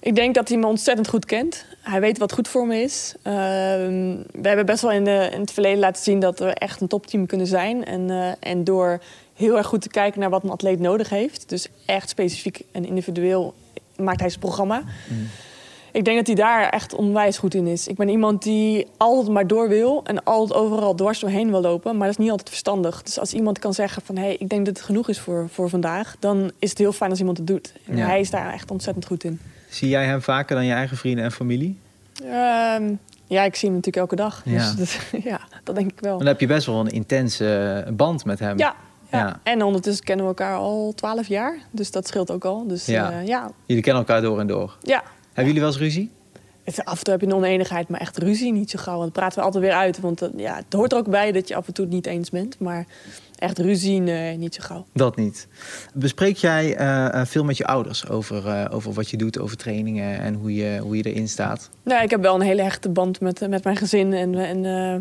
Ik 0.03 0.15
denk 0.15 0.35
dat 0.35 0.49
hij 0.49 0.59
me 0.59 0.67
ontzettend 0.67 1.09
goed 1.09 1.25
kent. 1.25 1.65
Hij 1.81 2.01
weet 2.01 2.19
wat 2.19 2.33
goed 2.33 2.49
voor 2.49 2.67
me 2.67 2.77
is. 2.77 3.15
Ehm, 3.23 4.17
we 4.33 4.49
hebben 4.49 4.67
best 4.67 4.83
wel 4.83 4.93
in, 4.93 5.05
de, 5.05 5.29
in 5.33 5.41
het 5.41 5.53
verleden 5.53 5.79
laten 5.79 6.03
zien 6.03 6.21
dat 6.21 6.39
we 6.39 6.47
echt 6.47 6.81
een 6.81 6.89
topteam 6.89 7.27
kunnen 7.27 7.47
zijn. 7.47 7.85
En, 7.85 8.11
eh, 8.11 8.33
en 8.41 8.65
door 8.65 9.01
heel 9.35 9.57
erg 9.57 9.67
goed 9.67 9.81
te 9.83 9.89
kijken 9.89 10.21
naar 10.21 10.31
wat 10.31 10.45
een 10.45 10.51
atleet 10.51 10.81
nodig 10.81 11.09
heeft, 11.09 11.49
dus 11.49 11.69
echt 11.87 12.09
specifiek 12.09 12.61
en 12.73 12.85
individueel, 12.85 13.55
maakt 13.97 14.21
hij 14.21 14.29
zijn 14.29 14.41
programma. 14.41 14.83
Ik 15.93 16.05
denk 16.05 16.17
dat 16.17 16.27
hij 16.27 16.37
daar 16.37 16.69
echt 16.69 16.95
onwijs 16.95 17.39
goed 17.39 17.55
in 17.55 17.67
is. 17.67 17.87
Ik 17.87 17.97
ben 17.97 18.09
iemand 18.09 18.43
die 18.43 18.87
altijd 18.97 19.29
maar 19.29 19.47
door 19.47 19.69
wil 19.69 20.01
en 20.05 20.25
altijd 20.25 20.59
overal 20.59 20.95
dwars 20.95 21.19
doorheen 21.21 21.51
wil 21.51 21.61
lopen. 21.61 21.97
Maar 21.97 22.07
dat 22.07 22.17
is 22.19 22.23
niet 22.23 22.31
altijd 22.31 22.49
verstandig. 22.49 23.03
Dus 23.03 23.19
als 23.19 23.33
iemand 23.33 23.59
kan 23.59 23.75
zeggen 23.75 24.03
van... 24.03 24.17
hé, 24.17 24.23
hey, 24.23 24.37
ik 24.39 24.49
denk 24.49 24.67
dat 24.67 24.77
het 24.77 24.87
genoeg 24.87 25.09
is 25.09 25.19
voor, 25.21 25.49
voor 25.49 25.69
vandaag... 25.69 26.17
dan 26.19 26.51
is 26.59 26.69
het 26.71 26.79
heel 26.79 26.93
fijn 26.93 27.11
als 27.11 27.19
iemand 27.19 27.39
het 27.39 27.47
doet. 27.47 27.73
En 27.87 27.97
Ja. 27.97 28.07
hij 28.07 28.21
is 28.21 28.31
daar 28.31 28.53
echt 28.53 28.71
ontzettend 28.71 29.07
goed 29.07 29.25
in. 29.25 29.41
Zie 29.73 29.89
jij 29.89 30.05
hem 30.05 30.23
vaker 30.23 30.57
dan 30.57 30.65
je 30.65 30.73
eigen 30.73 30.97
vrienden 30.97 31.25
en 31.25 31.33
familie? 31.33 31.79
Ehm, 32.25 32.95
ja, 33.27 33.43
ik 33.43 33.55
zie 33.55 33.69
hem 33.69 33.77
natuurlijk 33.79 33.97
elke 33.97 34.17
dag. 34.17 34.43
Dus 34.43 34.53
Ja. 34.53 34.75
dat, 34.77 34.99
ja, 35.33 35.41
dat 35.65 35.75
denk 35.75 35.91
ik 35.93 36.01
wel. 36.01 36.19
Dan 36.19 36.27
heb 36.27 36.41
je 36.41 36.47
best 36.47 36.67
wel 36.67 36.81
een 36.81 36.91
intense 36.91 37.83
eh, 37.87 37.93
band 37.93 38.25
met 38.25 38.39
hem. 38.39 38.59
Ja, 38.59 38.75
ja. 39.11 39.19
Ja. 39.19 39.41
en 39.43 39.63
ondertussen 39.63 40.05
kennen 40.05 40.25
we 40.25 40.31
elkaar 40.31 40.57
al 40.57 40.93
twaalf 40.95 41.27
jaar. 41.27 41.57
Dus 41.71 41.91
dat 41.91 42.07
scheelt 42.07 42.31
ook 42.31 42.45
al. 42.45 42.67
Dus 42.67 42.87
Ja. 42.87 43.21
ja, 43.21 43.51
Jullie 43.67 43.83
kennen 43.83 44.03
elkaar 44.07 44.23
door 44.23 44.41
en 44.41 44.47
door. 44.47 44.77
ja. 44.83 45.03
Hebben 45.27 45.45
jullie 45.55 45.61
wel 45.61 45.71
eens 45.71 45.79
ruzie? 45.81 46.11
Het- 46.65 46.85
Af 46.85 46.99
en 46.99 47.05
toe 47.05 47.13
heb 47.13 47.21
je 47.23 47.27
een 47.29 47.35
oneenigheid, 47.35 47.89
maar 47.89 48.01
echt 48.01 48.19
ruzie 48.19 48.53
niet 48.53 48.71
zo 48.71 48.79
gauw. 48.79 48.95
Want 48.99 49.05
dat 49.05 49.13
praten 49.19 49.39
we 49.39 49.45
altijd 49.45 49.65
weer 49.65 49.73
uit. 49.73 50.01
Want 50.01 50.23
eh, 50.23 50.29
ja, 50.37 50.55
het 50.57 50.73
hoort 50.73 50.93
er 50.93 50.99
ook 50.99 51.11
bij 51.11 51.33
dat 51.33 51.49
je 51.49 51.55
af 51.55 51.67
en 51.67 51.73
toe 51.75 51.85
het 51.85 51.95
niet 51.95 52.07
eens 52.07 52.31
bent. 52.31 52.59
Maar 52.59 52.87
echt 53.39 53.59
ruzie, 53.59 54.01
nee, 54.01 54.37
niet 54.37 54.55
zo 54.55 54.61
gauw. 54.65 54.87
Dat 54.93 55.17
niet. 55.17 55.49
Bespreek 55.95 56.37
jij 56.37 56.77
eh, 56.77 57.15
eh, 57.21 57.27
veel 57.27 57.45
met 57.45 57.57
je 57.57 57.67
ouders 57.67 58.09
over, 58.09 58.71
over 58.73 58.93
wat 58.93 59.11
je 59.11 59.17
doet, 59.17 59.39
over 59.39 59.57
trainingen 59.57 60.19
en 60.21 60.35
hoe 60.35 60.55
je, 60.55 60.79
hoe 60.83 60.97
je 60.97 61.03
erin 61.03 61.29
staat? 61.29 61.71
Nou, 61.85 62.03
ik 62.03 62.11
heb 62.11 62.21
wel 62.23 62.35
een 62.35 62.41
hele 62.41 62.63
hechte 62.63 62.89
band 62.89 63.21
met, 63.21 63.49
met 63.49 63.65
mijn 63.65 63.77
gezin 63.77 64.13
en, 64.13 64.35
en 64.35 64.61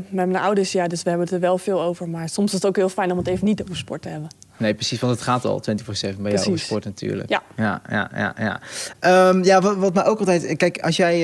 met 0.09 0.29
mijn 0.29 0.43
ouders. 0.43 0.71
Ja, 0.71 0.87
dus 0.87 1.03
we 1.03 1.09
hebben 1.09 1.27
het 1.27 1.35
er 1.35 1.41
wel 1.41 1.57
veel 1.57 1.81
over. 1.81 2.09
Maar 2.09 2.29
soms 2.29 2.47
is 2.47 2.53
het 2.53 2.65
ook 2.65 2.75
heel 2.75 2.89
fijn 2.89 3.11
om 3.11 3.17
het 3.17 3.27
even 3.27 3.45
niet 3.45 3.61
over 3.61 3.77
sport 3.77 4.01
te 4.01 4.09
hebben. 4.09 4.29
Nee, 4.61 4.73
precies, 4.73 4.99
want 4.99 5.13
het 5.13 5.21
gaat 5.21 5.45
al 5.45 5.61
24-7 5.61 5.63
bij 5.65 5.77
jou 6.01 6.11
over 6.17 6.29
Precies. 6.29 6.65
sport 6.65 6.85
natuurlijk. 6.85 7.29
Ja. 7.29 7.43
Ja, 7.57 7.81
ja, 7.89 8.11
ja. 8.15 8.35
ja. 8.37 8.59
Ehm, 8.99 9.43
ja 9.43 9.61
wat, 9.61 9.75
wat 9.75 9.93
mij 9.93 10.05
ook 10.05 10.19
altijd... 10.19 10.57
Kijk, 10.57 10.79
als 10.79 10.95
jij 10.95 11.15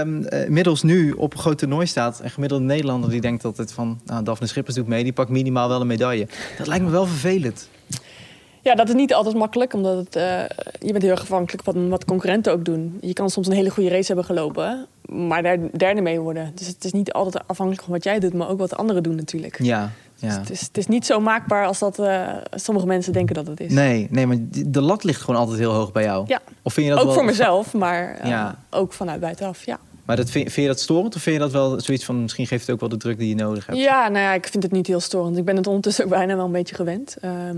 ehm, 0.00 0.22
eh, 0.22 0.48
middels 0.48 0.82
nu 0.82 1.12
op 1.12 1.32
een 1.32 1.38
groot 1.38 1.58
toernooi 1.58 1.86
staat... 1.86 2.20
een 2.22 2.30
gemiddelde 2.30 2.64
Nederlander 2.64 3.10
die 3.10 3.20
denkt 3.20 3.44
altijd 3.44 3.72
van... 3.72 4.00
Nou, 4.04 4.24
Daphne 4.24 4.46
Schippers 4.46 4.76
doet 4.76 4.86
mee, 4.86 5.02
die 5.02 5.12
pakt 5.12 5.30
minimaal 5.30 5.68
wel 5.68 5.80
een 5.80 5.86
medaille. 5.86 6.28
Dat 6.58 6.66
lijkt 6.66 6.84
me 6.84 6.90
wel 6.90 7.06
vervelend. 7.06 7.68
Ja, 8.62 8.74
dat 8.74 8.88
is 8.88 8.94
niet 8.94 9.14
altijd 9.14 9.36
makkelijk, 9.36 9.72
omdat 9.72 9.96
het, 9.96 10.16
eh, 10.16 10.44
je 10.78 10.92
bent 10.92 11.02
heel 11.02 11.10
erg 11.10 11.20
afhankelijk 11.20 11.64
van 11.64 11.88
wat 11.88 12.04
concurrenten 12.04 12.52
ook 12.52 12.64
doen. 12.64 12.98
Je 13.00 13.12
kan 13.12 13.30
soms 13.30 13.46
een 13.46 13.52
hele 13.52 13.70
goede 13.70 13.90
race 13.90 14.06
hebben 14.06 14.24
gelopen, 14.24 14.86
maar 15.08 15.42
daar 15.42 15.58
derde 15.76 16.00
mee 16.00 16.20
worden. 16.20 16.52
Dus 16.54 16.66
het 16.66 16.84
is 16.84 16.92
niet 16.92 17.12
altijd 17.12 17.44
afhankelijk 17.46 17.84
van 17.84 17.92
wat 17.92 18.04
jij 18.04 18.18
doet, 18.18 18.34
maar 18.34 18.48
ook 18.48 18.58
wat 18.58 18.76
anderen 18.76 19.02
doen 19.02 19.14
natuurlijk. 19.14 19.62
Ja, 19.62 19.90
Dus 20.22 20.32
ja. 20.34 20.40
het, 20.40 20.50
is, 20.50 20.60
het 20.60 20.76
is 20.78 20.86
niet 20.86 21.06
zo 21.06 21.20
maakbaar 21.20 21.66
als 21.66 21.78
dat 21.78 21.98
eh, 21.98 22.28
sommige 22.54 22.86
mensen 22.86 23.12
denken 23.12 23.34
dat 23.34 23.46
het 23.46 23.60
is. 23.60 23.72
Nee, 23.72 24.06
nee, 24.10 24.26
maar 24.26 24.36
de 24.66 24.80
lat 24.80 25.04
ligt 25.04 25.20
gewoon 25.20 25.40
altijd 25.40 25.58
heel 25.58 25.72
hoog 25.72 25.92
bij 25.92 26.02
jou. 26.02 26.24
Ja. 26.26 26.40
Of 26.62 26.72
vind 26.72 26.86
je 26.86 26.92
dat 26.92 27.00
ook 27.00 27.06
wel... 27.06 27.14
voor 27.14 27.24
mezelf, 27.24 27.72
maar 27.72 28.14
eh, 28.14 28.28
Ja. 28.30 28.58
ook 28.70 28.92
vanuit 28.92 29.20
buitenaf, 29.20 29.64
ja. 29.64 29.78
Maar 30.04 30.16
dat 30.16 30.30
vind, 30.30 30.44
vind 30.52 30.66
je 30.66 30.72
dat 30.72 30.80
storend? 30.80 31.14
Of 31.14 31.22
vind 31.22 31.36
je 31.36 31.42
dat 31.42 31.52
wel 31.52 31.80
zoiets 31.80 32.04
van... 32.04 32.22
misschien 32.22 32.46
geeft 32.46 32.66
het 32.66 32.74
ook 32.74 32.80
wel 32.80 32.88
de 32.88 32.96
druk 32.96 33.18
die 33.18 33.28
je 33.28 33.34
nodig 33.34 33.66
hebt? 33.66 33.78
Ja, 33.78 34.08
nou 34.08 34.24
ja, 34.24 34.32
ik 34.32 34.46
vind 34.46 34.62
het 34.62 34.72
niet 34.72 34.86
heel 34.86 35.00
storend. 35.00 35.36
Ik 35.36 35.44
ben 35.44 35.56
het 35.56 35.66
ondertussen 35.66 36.04
ook 36.04 36.10
bijna 36.10 36.36
wel 36.36 36.44
een 36.44 36.52
beetje 36.52 36.74
gewend. 36.74 37.16
Ehm, 37.20 37.56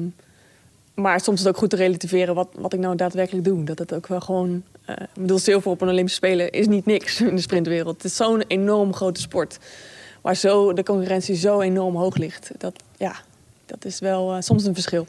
maar 0.95 1.21
soms 1.21 1.39
is 1.39 1.45
het 1.45 1.55
ook 1.55 1.61
goed 1.61 1.71
te 1.71 1.77
relativeren 1.77 2.35
wat, 2.35 2.49
wat 2.55 2.73
ik 2.73 2.79
nou 2.81 2.97
daadwerkelijk 2.97 3.45
doe. 3.45 3.65
Dat 3.65 3.79
het 3.79 3.95
ook 3.95 4.07
wel 4.07 4.21
gewoon... 4.21 4.63
eh 4.85 4.95
ik 5.01 5.21
bedoel, 5.21 5.39
zilver 5.39 5.71
op 5.71 5.81
een 5.81 5.89
Olympische 5.89 6.17
Spelen 6.27 6.51
is 6.51 6.67
niet 6.67 6.87
niks 6.87 7.21
in 7.21 7.35
de 7.37 7.41
sprintwereld. 7.43 7.95
Het 7.97 8.05
is 8.05 8.17
zo'n 8.17 8.43
enorm 8.47 8.95
grote 8.95 9.21
sport. 9.21 9.59
Waar 10.25 10.37
zo, 10.37 10.73
de 10.73 10.83
concurrentie 10.83 11.35
zo 11.37 11.61
enorm 11.61 11.97
hoog 11.97 12.17
ligt. 12.17 12.51
Dat, 12.59 12.83
ja, 12.97 13.15
dat 13.67 13.85
is 13.85 13.99
wel 13.99 14.35
eh, 14.35 14.41
soms 14.41 14.65
een 14.65 14.75
verschil. 14.75 15.07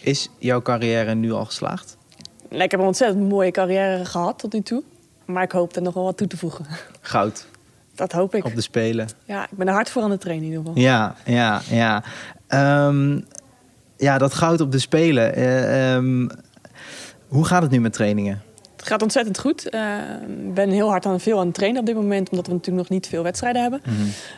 Is 0.00 0.28
jouw 0.38 0.62
carrière 0.62 1.14
nu 1.14 1.32
al 1.32 1.44
geslaagd? 1.44 1.96
Ik 2.50 2.70
heb 2.70 2.80
een 2.80 2.86
ontzettend 2.86 3.28
mooie 3.28 3.50
carrière 3.50 4.04
gehad 4.04 4.38
tot 4.38 4.52
nu 4.52 4.60
toe. 4.62 4.82
Maar 5.24 5.42
ik 5.42 5.52
hoop 5.52 5.76
er 5.76 5.82
nog 5.82 5.94
wel 5.94 6.04
wat 6.04 6.16
toe 6.16 6.26
te 6.26 6.36
voegen. 6.36 6.66
Goud 7.00 7.46
Dat 7.94 8.12
hoop 8.12 8.34
ik. 8.34 8.44
op 8.44 8.54
de 8.54 8.60
Spelen. 8.60 9.08
Ja, 9.24 9.42
ik 9.44 9.56
ben 9.56 9.68
er 9.68 9.74
hard 9.74 9.90
voor 9.90 10.02
aan 10.02 10.10
het 10.10 10.20
trainen 10.20 10.44
in 10.46 10.50
ieder 10.50 10.66
geval. 10.66 10.82
Ja, 10.82 11.14
ja, 11.24 11.60
ja. 11.70 12.02
Ehm, 12.46 13.20
ja, 13.96 14.18
dat 14.18 14.34
goud 14.34 14.60
op 14.60 14.72
de 14.72 14.78
Spelen. 14.78 15.34
Eh, 15.34 15.94
ehm, 15.94 16.28
hoe 17.28 17.44
gaat 17.44 17.62
het 17.62 17.70
nu 17.70 17.80
met 17.80 17.92
trainingen? 17.92 18.42
Het 18.84 18.92
gaat 18.92 19.02
ontzettend 19.02 19.38
goed. 19.38 19.68
Eh, 19.68 19.80
Ik 20.46 20.54
ben 20.54 20.70
heel 20.70 20.88
hard 20.88 21.06
aan 21.06 21.20
veel 21.20 21.38
aan 21.38 21.46
het 21.46 21.54
trainen 21.54 21.80
op 21.80 21.86
dit 21.86 21.94
moment, 21.94 22.30
omdat 22.30 22.46
we 22.46 22.52
natuurlijk 22.52 22.88
nog 22.88 22.98
niet 22.98 23.06
veel 23.08 23.22
wedstrijden 23.22 23.62
hebben. 23.62 23.80
Mhm. 23.84 23.92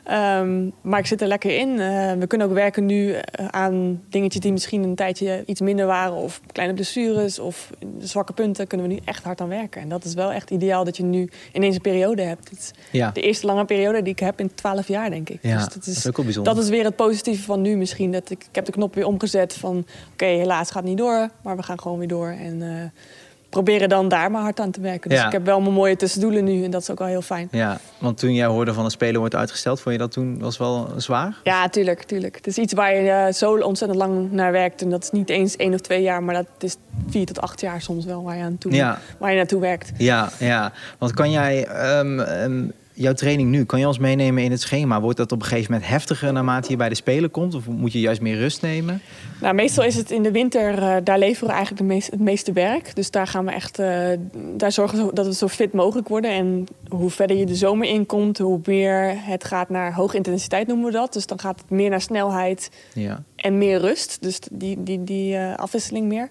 Ehm, 0.04 0.70
maar 0.80 0.98
ik 0.98 1.06
zit 1.06 1.20
er 1.20 1.26
lekker 1.28 1.58
in. 1.58 1.80
Eh, 1.80 2.12
we 2.12 2.26
kunnen 2.26 2.46
ook 2.46 2.52
werken 2.52 2.86
nu 2.86 3.12
eh, 3.12 3.46
aan 3.50 4.02
dingetjes 4.08 4.42
die 4.42 4.52
misschien 4.52 4.82
een 4.82 4.94
tijdje 4.94 5.42
iets 5.46 5.60
minder 5.60 5.86
waren, 5.86 6.14
of 6.14 6.40
kleine 6.52 6.74
blessures 6.74 7.38
of 7.38 7.70
zwakke 7.98 8.32
punten. 8.32 8.66
Kunnen 8.66 8.88
we 8.88 8.92
nu 8.92 9.00
echt 9.04 9.24
hard 9.24 9.40
aan 9.40 9.48
werken. 9.48 9.80
En 9.80 9.88
dat 9.88 10.04
is 10.04 10.14
wel 10.14 10.32
echt 10.32 10.50
ideaal 10.50 10.84
dat 10.84 10.96
je 10.96 11.02
nu 11.02 11.28
ineens 11.52 11.74
een 11.74 11.80
periode 11.80 12.22
hebt. 12.22 12.48
Het 12.50 12.58
is 12.58 12.70
Ja. 12.90 13.10
de 13.10 13.20
eerste 13.20 13.46
lange 13.46 13.64
periode 13.64 14.02
die 14.02 14.12
ik 14.12 14.18
heb 14.18 14.40
in 14.40 14.54
12 14.54 14.88
jaar, 14.88 15.10
denk 15.10 15.28
ik. 15.28 15.38
Ja, 15.42 15.56
Dus 15.56 15.68
dat 15.74 15.86
is 15.86 16.06
ook 16.06 16.16
wel 16.16 16.24
bijzonder. 16.24 16.54
Dat 16.54 16.62
is 16.62 16.68
weer 16.70 16.84
het 16.84 16.96
positieve 16.96 17.42
van 17.42 17.60
nu 17.62 17.76
misschien. 17.76 18.12
Dat 18.12 18.30
ik, 18.30 18.44
ik 18.48 18.54
heb 18.54 18.64
de 18.64 18.72
knop 18.72 18.94
weer 18.94 19.06
omgezet 19.06 19.54
van... 19.54 19.86
oké, 20.12 20.24
helaas 20.26 20.66
gaat 20.70 20.82
het 20.82 20.84
niet 20.90 20.98
door, 20.98 21.28
maar 21.42 21.56
we 21.56 21.62
gaan 21.62 21.80
gewoon 21.80 21.98
weer 21.98 22.08
door. 22.08 22.28
En 22.28 22.62
eh, 22.62 23.00
proberen 23.48 23.88
dan 23.88 24.08
daar 24.08 24.30
maar 24.30 24.42
hard 24.42 24.60
aan 24.60 24.70
te 24.70 24.80
werken. 24.80 25.10
Dus 25.10 25.18
Ja. 25.18 25.26
ik 25.26 25.32
heb 25.32 25.44
wel 25.44 25.60
mijn 25.60 25.72
mooie 25.72 25.96
tussendoelen 25.96 26.44
nu 26.44 26.64
en 26.64 26.70
dat 26.70 26.82
is 26.82 26.90
ook 26.90 26.98
wel 26.98 27.08
heel 27.08 27.22
fijn. 27.22 27.48
Ja, 27.50 27.78
want 27.98 28.18
toen 28.18 28.34
jij 28.34 28.46
hoorde 28.46 28.72
van 28.74 28.84
een 28.84 28.90
speler 28.90 29.18
wordt 29.20 29.34
uitgesteld, 29.34 29.80
vond 29.80 29.94
je 29.94 30.00
dat 30.00 30.12
toen 30.12 30.38
was 30.38 30.58
wel 30.58 30.88
zwaar? 30.96 31.36
Ja, 31.44 31.68
tuurlijk, 31.68 32.02
tuurlijk. 32.02 32.36
Het 32.36 32.46
is 32.46 32.58
iets 32.58 32.72
waar 32.72 32.94
je 32.96 33.10
eh, 33.10 33.32
zo 33.32 33.58
ontzettend 33.58 34.00
lang 34.00 34.30
naar 34.32 34.52
werkt. 34.52 34.82
En 34.82 34.90
dat 34.90 35.02
is 35.02 35.10
niet 35.10 35.28
eens 35.30 35.56
één 35.56 35.74
of 35.74 35.80
twee 35.80 36.02
jaar, 36.02 36.22
maar 36.22 36.34
dat 36.34 36.46
is 36.58 36.76
vier 37.08 37.26
tot 37.26 37.40
acht 37.40 37.60
jaar 37.60 37.80
soms 37.80 38.04
wel 38.04 38.22
waar 38.22 38.36
je, 38.36 38.42
aan 38.42 38.58
toe, 38.58 38.72
Ja. 38.72 38.98
waar 39.18 39.30
je 39.30 39.36
naartoe 39.36 39.60
werkt. 39.60 39.92
Ja, 39.98 40.28
ja. 40.38 40.72
Want 40.98 41.12
kan 41.12 41.30
jij 41.30 41.66
ehm, 41.66 42.20
ehm, 42.20 42.64
jouw 42.96 43.12
training 43.12 43.50
nu, 43.50 43.64
kan 43.64 43.78
je 43.78 43.86
ons 43.86 43.98
meenemen 43.98 44.42
in 44.42 44.50
het 44.50 44.60
schema? 44.60 45.00
Wordt 45.00 45.16
dat 45.18 45.32
op 45.32 45.40
een 45.40 45.46
gegeven 45.46 45.72
moment 45.72 45.90
heftiger 45.90 46.32
naarmate 46.32 46.70
je 46.70 46.76
bij 46.76 46.88
de 46.88 46.94
Spelen 46.94 47.30
komt? 47.30 47.54
Of 47.54 47.66
moet 47.66 47.92
je 47.92 48.00
juist 48.00 48.20
meer 48.20 48.36
rust 48.36 48.62
nemen? 48.62 49.00
Nou, 49.40 49.54
meestal 49.54 49.84
is 49.84 49.94
het 49.94 50.10
in 50.10 50.22
de 50.22 50.30
winter, 50.30 50.78
eh, 50.78 50.96
daar 51.04 51.18
leveren 51.18 51.48
we 51.48 51.54
eigenlijk 51.54 51.82
de 51.88 51.94
meest, 51.94 52.10
het 52.10 52.20
meeste 52.20 52.52
werk. 52.52 52.94
Dus 52.94 53.10
daar 53.10 53.26
gaan 53.26 53.44
we 53.44 53.50
echt, 53.50 53.78
eh, 53.78 54.08
daar 54.56 54.72
zorgen 54.72 55.06
we 55.06 55.12
dat 55.14 55.26
we 55.26 55.34
zo 55.34 55.48
fit 55.48 55.72
mogelijk 55.72 56.08
worden. 56.08 56.30
En 56.30 56.66
hoe 56.88 57.10
verder 57.10 57.36
je 57.36 57.46
de 57.46 57.54
zomer 57.54 57.88
inkomt, 57.88 58.38
hoe 58.38 58.60
meer 58.64 59.14
het 59.24 59.44
gaat 59.44 59.68
naar 59.68 59.94
hoge 59.94 60.16
intensiteit 60.16 60.66
noemen 60.66 60.86
we 60.86 60.92
dat. 60.92 61.12
Dus 61.12 61.26
dan 61.26 61.40
gaat 61.40 61.60
het 61.60 61.70
meer 61.70 61.90
naar 61.90 62.00
snelheid 62.00 62.70
Ja. 62.92 63.22
en 63.36 63.58
meer 63.58 63.80
rust. 63.80 64.18
Dus 64.20 64.38
die, 64.52 64.82
die, 64.82 65.04
die 65.04 65.36
eh, 65.36 65.54
afwisseling 65.56 66.06
meer. 66.08 66.28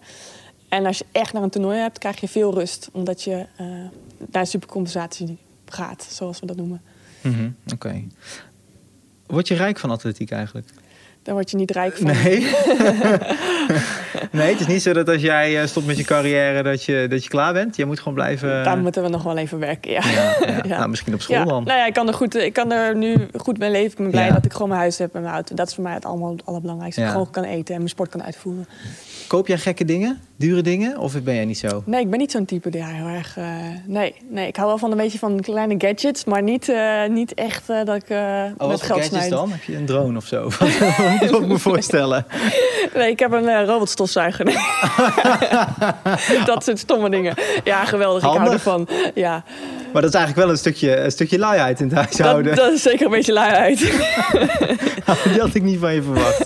En 0.69 0.85
als 0.85 0.97
je 0.97 1.05
echt 1.11 1.33
naar 1.33 1.43
een 1.43 1.49
toernooi 1.49 1.77
hebt, 1.77 1.97
krijg 1.97 2.19
je 2.21 2.27
veel 2.27 2.53
rust. 2.53 2.89
Omdat 2.93 3.23
je 3.23 3.45
naar 4.31 4.47
supercompensatie 4.47 5.37
gaat, 5.75 6.07
zoals 6.09 6.39
we 6.39 6.45
dat 6.45 6.55
noemen. 6.55 6.81
Mhm, 7.21 7.49
Oké. 7.73 8.03
Word 9.27 9.47
je 9.47 9.55
rijk 9.55 9.79
van 9.79 9.89
atletiek 9.89 10.31
eigenlijk? 10.31 10.69
Daar 11.25 11.33
word 11.33 11.51
je 11.51 11.57
niet 11.57 11.71
rijk 11.71 11.97
van. 11.97 12.05
Nee. 12.05 12.39
nee, 14.31 14.51
het 14.51 14.59
is 14.59 14.67
niet 14.67 14.81
zo 14.81 14.93
dat 14.93 15.09
als 15.09 15.21
jij 15.21 15.61
eh, 15.61 15.67
stopt 15.67 15.85
met 15.85 15.97
je 15.97 16.03
carrière 16.03 16.63
dat 16.63 16.83
je, 16.83 17.05
dat 17.09 17.23
je 17.23 17.29
klaar 17.29 17.53
bent. 17.53 17.75
Je 17.75 17.85
moet 17.85 17.99
gewoon 17.99 18.13
blijven. 18.13 18.63
Daar 18.63 18.77
moeten 18.77 19.03
we 19.03 19.09
nog 19.09 19.23
wel 19.23 19.37
even 19.37 19.59
werken, 19.59 19.91
ja. 19.91 20.01
ja, 20.03 20.35
ja. 20.39 20.61
Ja. 20.67 20.77
Nou, 20.77 20.89
misschien 20.89 21.13
op 21.13 21.21
school 21.21 21.45
dan. 21.45 21.63
nou 21.63 21.79
ja, 21.79 21.85
ik 21.85 21.93
kan, 21.93 22.07
er 22.07 22.13
goed, 22.13 22.35
ik 22.35 22.53
kan 22.53 22.71
er 22.71 22.95
nu 22.95 23.27
goed 23.35 23.57
mee 23.57 23.71
leven. 23.71 23.91
Ik 23.91 23.97
ben 23.97 24.09
blij 24.09 24.31
dat 24.31 24.45
ik 24.45 24.51
gewoon 24.51 24.67
mijn 24.67 24.79
huis 24.79 24.97
heb 24.97 25.15
en 25.15 25.21
mijn 25.21 25.33
auto. 25.33 25.55
Dat 25.55 25.67
is 25.67 25.73
voor 25.73 25.83
mij 25.83 25.93
het 25.93 26.05
allemaal 26.05 26.31
het 26.31 26.45
allerbelangrijkste. 26.45 27.01
Dat 27.01 27.09
ik 27.09 27.15
gewoon 27.15 27.31
kan 27.31 27.43
eten 27.43 27.73
en 27.73 27.79
mijn 27.79 27.89
sport 27.89 28.09
kan 28.09 28.23
uitvoeren. 28.23 28.67
Koop 29.27 29.47
jij 29.47 29.57
gekke 29.57 29.85
dingen? 29.85 30.19
Dure 30.37 30.61
dingen? 30.61 30.97
Of 30.97 31.21
ben 31.21 31.35
jij 31.35 31.45
niet 31.45 31.57
zo? 31.57 31.83
Nee, 31.85 32.01
ik 32.01 32.09
ben 32.09 32.19
niet 32.19 32.31
zo'n 32.31 32.45
type 32.45 32.69
die 32.69 32.83
heel 32.85 33.07
erg... 33.07 33.37
eh, 33.37 33.45
nee, 33.85 34.15
nee, 34.29 34.47
ik 34.47 34.55
hou 34.55 34.67
wel 34.67 34.77
van 34.77 34.91
een 34.91 34.97
beetje 34.97 35.19
van 35.19 35.39
kleine 35.41 35.75
gadgets. 35.77 36.25
Maar 36.25 36.41
niet, 36.43 36.69
eh, 36.69 37.05
niet 37.09 37.33
echt 37.33 37.69
eh, 37.69 37.83
dat 37.85 37.95
ik 37.95 38.05
Oh, 38.09 38.43
met 38.49 38.57
wat 38.57 38.69
voor 38.69 38.77
geld 38.79 38.83
gadgets 38.89 39.07
snijd. 39.07 39.29
dan? 39.29 39.51
Heb 39.51 39.63
je 39.63 39.75
een 39.75 39.85
drone 39.85 40.17
of 40.17 40.25
zo? 40.25 40.43
Wat 41.19 41.31
moet 41.31 41.41
ik 41.41 41.47
me 41.47 41.57
voorstellen? 41.69 42.25
Nee, 42.95 43.09
ik 43.09 43.19
heb 43.19 43.31
een 43.31 43.65
robotstofzuiger. 43.65 44.45
dat 46.45 46.63
soort 46.63 46.79
stomme 46.79 47.09
dingen. 47.09 47.33
Ja, 47.63 47.85
geweldig. 47.85 48.21
Ik 48.23 48.27
hou 48.27 48.37
Handig. 48.39 48.53
ervan. 48.53 48.87
Ja, 49.13 49.43
Maar 49.93 50.01
dat 50.01 50.13
is 50.13 50.19
eigenlijk 50.19 50.35
wel 50.45 50.49
een 50.49 50.57
stukje, 50.59 50.97
een 50.97 51.11
stukje 51.11 51.39
luiheid 51.39 51.79
in 51.79 51.85
het 51.85 51.95
dat, 51.95 52.03
huishouden. 52.03 52.55
dat 52.55 52.71
is 52.73 52.81
zeker 52.81 53.05
een 53.05 53.11
beetje 53.11 53.33
luiheid. 53.33 53.77
Die 55.23 55.39
had 55.39 55.55
ik 55.55 55.63
niet 55.63 55.79
van 55.79 55.93
je 55.93 56.01
verwacht. 56.03 56.45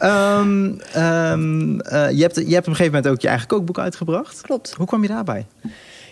Ehm, 0.00 0.72
ehm, 0.92 1.80
eh, 1.80 2.10
je, 2.10 2.22
hebt, 2.22 2.34
je 2.36 2.40
hebt 2.42 2.66
op 2.66 2.66
een 2.66 2.76
gegeven 2.76 2.84
moment 2.92 3.08
ook 3.08 3.20
je 3.20 3.28
eigen 3.28 3.46
kookboek 3.46 3.78
uitgebracht. 3.78 4.40
Klopt. 4.40 4.74
Hoe 4.76 4.86
kwam 4.86 5.02
je 5.02 5.08
daarbij? 5.08 5.46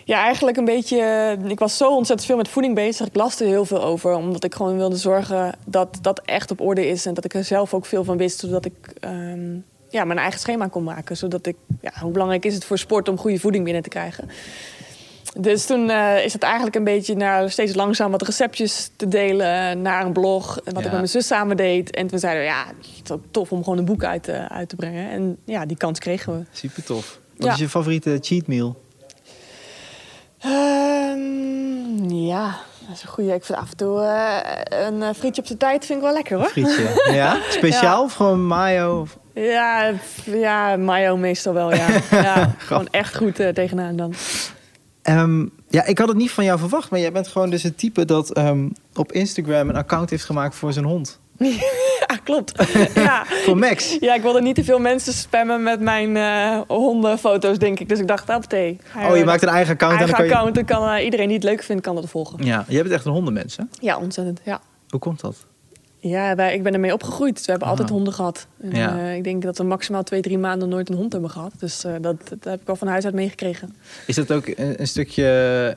Ja, 0.05 0.23
eigenlijk 0.23 0.57
een 0.57 0.65
beetje. 0.65 0.97
eh, 1.01 1.49
Ik 1.49 1.59
was 1.59 1.77
zo 1.77 1.95
ontzettend 1.95 2.27
veel 2.27 2.37
met 2.37 2.47
voeding 2.47 2.75
bezig. 2.75 3.07
Ik 3.07 3.15
las 3.15 3.39
er 3.39 3.47
heel 3.47 3.65
veel 3.65 3.83
over, 3.83 4.13
omdat 4.15 4.43
ik 4.43 4.55
gewoon 4.55 4.77
wilde 4.77 4.95
zorgen 4.97 5.55
dat 5.65 5.97
dat 6.01 6.21
echt 6.25 6.51
op 6.51 6.61
orde 6.61 6.87
is. 6.87 7.05
En 7.05 7.13
dat 7.13 7.25
ik 7.25 7.33
er 7.33 7.43
zelf 7.43 7.73
ook 7.73 7.85
veel 7.85 8.03
van 8.03 8.17
wist, 8.17 8.39
zodat 8.39 8.65
ik 8.65 8.73
ehm, 8.99 9.55
ja, 9.89 10.03
mijn 10.03 10.19
eigen 10.19 10.39
schema 10.39 10.67
kon 10.67 10.83
maken. 10.83 11.17
Zodat 11.17 11.45
ik, 11.45 11.55
ja, 11.81 11.91
hoe 12.01 12.11
belangrijk 12.11 12.45
is 12.45 12.53
het 12.53 12.65
voor 12.65 12.77
sport 12.77 13.07
om 13.09 13.17
goede 13.17 13.39
voeding 13.39 13.63
binnen 13.63 13.83
te 13.83 13.89
krijgen? 13.89 14.29
Dus 15.37 15.65
toen 15.65 15.89
eh, 15.89 16.23
is 16.25 16.33
het 16.33 16.43
eigenlijk 16.43 16.75
een 16.75 16.83
beetje 16.83 17.15
naar 17.15 17.49
steeds 17.51 17.75
langzaam 17.75 18.11
wat 18.11 18.21
receptjes 18.21 18.91
te 18.95 19.07
delen 19.07 19.81
naar 19.81 20.05
een 20.05 20.13
blog. 20.13 20.57
En 20.57 20.63
wat 20.63 20.73
Ja. 20.73 20.79
ik 20.79 20.85
met 20.85 20.91
mijn 20.93 21.07
zus 21.07 21.27
samen 21.27 21.57
deed. 21.57 21.95
En 21.95 22.07
toen 22.07 22.19
zeiden 22.19 22.43
we, 22.43 22.47
ja, 22.49 22.65
het 22.67 22.87
is 23.05 23.11
ook 23.11 23.23
tof 23.31 23.51
om 23.51 23.63
gewoon 23.63 23.77
een 23.79 23.85
boek 23.85 24.03
uit, 24.03 24.23
te- 24.23 24.49
uit 24.49 24.69
te 24.69 24.75
brengen. 24.75 25.09
En 25.09 25.37
ja, 25.45 25.65
die 25.65 25.77
kans 25.77 25.99
kregen 25.99 26.37
we. 26.37 26.45
Super 26.51 26.83
tof. 26.83 27.19
Wat 27.37 27.47
Ja. 27.47 27.53
is 27.53 27.59
je 27.59 27.69
favoriete 27.69 28.17
cheat 28.21 28.47
meal? 28.47 28.75
Ehm, 30.39 32.09
ja, 32.09 32.57
dat 32.87 32.95
is 32.95 33.01
een 33.03 33.07
goeie. 33.09 33.33
Ik 33.33 33.45
vind 33.45 33.57
af 33.57 33.69
en 33.71 33.77
toe 33.77 34.01
eh, 34.01 34.37
een 34.87 35.03
eh, 35.03 35.09
frietje 35.15 35.41
op 35.41 35.47
zijn 35.47 35.59
tijd 35.59 35.85
vind 35.85 35.99
ik 35.99 36.05
wel 36.05 36.13
lekker 36.13 36.37
hoor. 36.37 36.45
Frietje. 36.47 37.03
ja? 37.11 37.37
Speciaal 37.49 38.03
of 38.03 38.13
gewoon 38.13 38.45
mayo? 38.45 38.99
Of- 39.01 39.17
Ja, 39.33 39.91
ja, 40.25 40.75
mayo 40.77 41.17
meestal 41.17 41.53
wel, 41.53 41.73
ja. 41.75 41.87
ja 42.11 42.53
gewoon 42.57 42.87
echt 42.91 43.15
goed 43.17 43.39
eh, 43.39 43.47
tegenaan 43.49 43.95
dan. 43.95 44.13
Ehm, 45.01 45.45
ja, 45.69 45.85
ik 45.85 45.97
had 45.97 46.07
het 46.07 46.17
niet 46.17 46.31
van 46.31 46.43
jou 46.43 46.59
verwacht, 46.59 46.89
maar 46.89 46.99
jij 46.99 47.11
bent 47.11 47.27
gewoon 47.27 47.49
dus 47.49 47.63
het 47.63 47.77
type 47.77 48.05
dat 48.05 48.33
ehm, 48.33 48.69
op 48.95 49.11
Instagram 49.11 49.69
een 49.69 49.75
account 49.75 50.09
heeft 50.09 50.25
gemaakt 50.25 50.55
voor 50.55 50.73
zijn 50.73 50.85
hond. 50.85 51.19
Ja, 52.09 52.15
klopt. 52.23 52.63
ja. 52.95 53.25
Voor 53.25 53.57
Max. 53.57 53.97
ja, 53.99 54.15
ik 54.15 54.21
wilde 54.21 54.41
niet 54.41 54.55
te 54.55 54.63
veel 54.63 54.79
mensen 54.79 55.13
spammen 55.13 55.63
met 55.63 55.79
mijn 55.79 56.17
eh, 56.17 56.61
hondenfoto's, 56.67 57.57
denk 57.57 57.79
ik. 57.79 57.89
Dus 57.89 57.99
ik 57.99 58.07
dacht, 58.07 58.29
op 58.29 58.43
thee. 58.43 58.79
Oh, 59.09 59.17
je 59.17 59.25
maakt 59.25 59.41
een 59.41 59.49
eigen 59.49 59.73
account 59.73 59.93
en 59.93 59.99
eigen 59.99 60.17
dan 60.17 60.17
kan 60.17 60.25
je... 60.25 60.31
account. 60.31 60.55
Dan 60.55 60.65
kan 60.65 60.95
eh, 60.95 61.03
iedereen 61.03 61.27
die 61.27 61.35
het 61.35 61.45
leuk 61.45 61.63
vindt, 61.63 61.81
kan 61.81 61.95
dat 61.95 62.09
volgen. 62.09 62.45
Ja, 62.45 62.65
jij 62.67 62.81
bent 62.81 62.93
echt 62.93 63.05
een 63.05 63.11
hondenmens, 63.11 63.57
hè? 63.57 63.63
Ja, 63.79 63.97
ontzettend, 63.97 64.41
ja. 64.43 64.61
Hoe 64.89 64.99
komt 64.99 65.19
dat? 65.19 65.45
Ja, 66.01 66.35
wij, 66.35 66.53
ik 66.55 66.63
ben 66.63 66.73
ermee 66.73 66.93
opgegroeid. 66.93 67.35
Dus 67.35 67.45
we 67.45 67.51
hebben 67.51 67.67
Ah. 67.67 67.73
altijd 67.73 67.93
honden 67.93 68.13
gehad. 68.13 68.47
En, 68.61 68.75
Ja. 68.75 68.97
eh, 68.99 69.15
ik 69.15 69.23
denk 69.23 69.41
dat 69.43 69.57
we 69.57 69.63
maximaal 69.63 70.03
twee, 70.03 70.21
drie 70.21 70.37
maanden 70.37 70.69
nooit 70.69 70.89
een 70.89 70.95
hond 70.95 71.11
hebben 71.11 71.29
gehad. 71.29 71.51
Dus 71.59 71.83
eh, 71.83 71.93
dat, 72.01 72.15
dat 72.29 72.43
heb 72.43 72.61
ik 72.61 72.69
al 72.69 72.75
van 72.75 72.87
huis 72.87 73.05
uit 73.05 73.13
meegekregen. 73.13 73.75
Is 74.07 74.15
dat 74.15 74.31
ook 74.31 74.47
een, 74.47 74.79
een 74.81 74.87
stukje, 74.87 75.23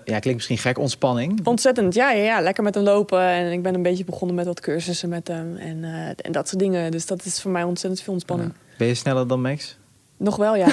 ja, 0.04 0.18
klinkt 0.18 0.34
misschien 0.34 0.58
gek, 0.58 0.78
ontspanning? 0.78 1.46
Ontzettend, 1.46 1.94
ja, 1.94 2.10
ja, 2.12 2.22
ja. 2.24 2.40
Lekker 2.40 2.62
met 2.64 2.74
hem 2.74 2.84
lopen. 2.84 3.20
En 3.20 3.52
ik 3.52 3.62
ben 3.62 3.74
een 3.74 3.82
beetje 3.82 4.04
begonnen 4.04 4.36
met 4.36 4.46
wat 4.46 4.60
cursussen 4.60 5.08
met 5.08 5.28
hem. 5.28 5.56
En, 5.56 5.84
eh, 5.84 6.08
en 6.16 6.32
dat 6.32 6.48
soort 6.48 6.60
dingen. 6.60 6.90
Dus 6.90 7.06
dat 7.06 7.24
is 7.24 7.40
voor 7.40 7.50
mij 7.50 7.62
ontzettend 7.62 8.02
veel 8.02 8.12
ontspanning. 8.12 8.52
Ben 8.78 8.88
je 8.88 8.94
sneller 8.94 9.26
dan 9.26 9.40
Max? 9.40 9.76
Nog 10.22 10.36
wel, 10.36 10.56
ja. 10.56 10.66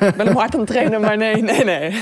ik 0.00 0.14
ben 0.16 0.26
hem 0.26 0.36
hard 0.36 0.54
aan 0.54 0.60
het 0.60 0.68
trainen, 0.68 1.00
maar 1.00 1.16
nee, 1.16 1.42
nee, 1.42 1.64
nee. 1.64 2.00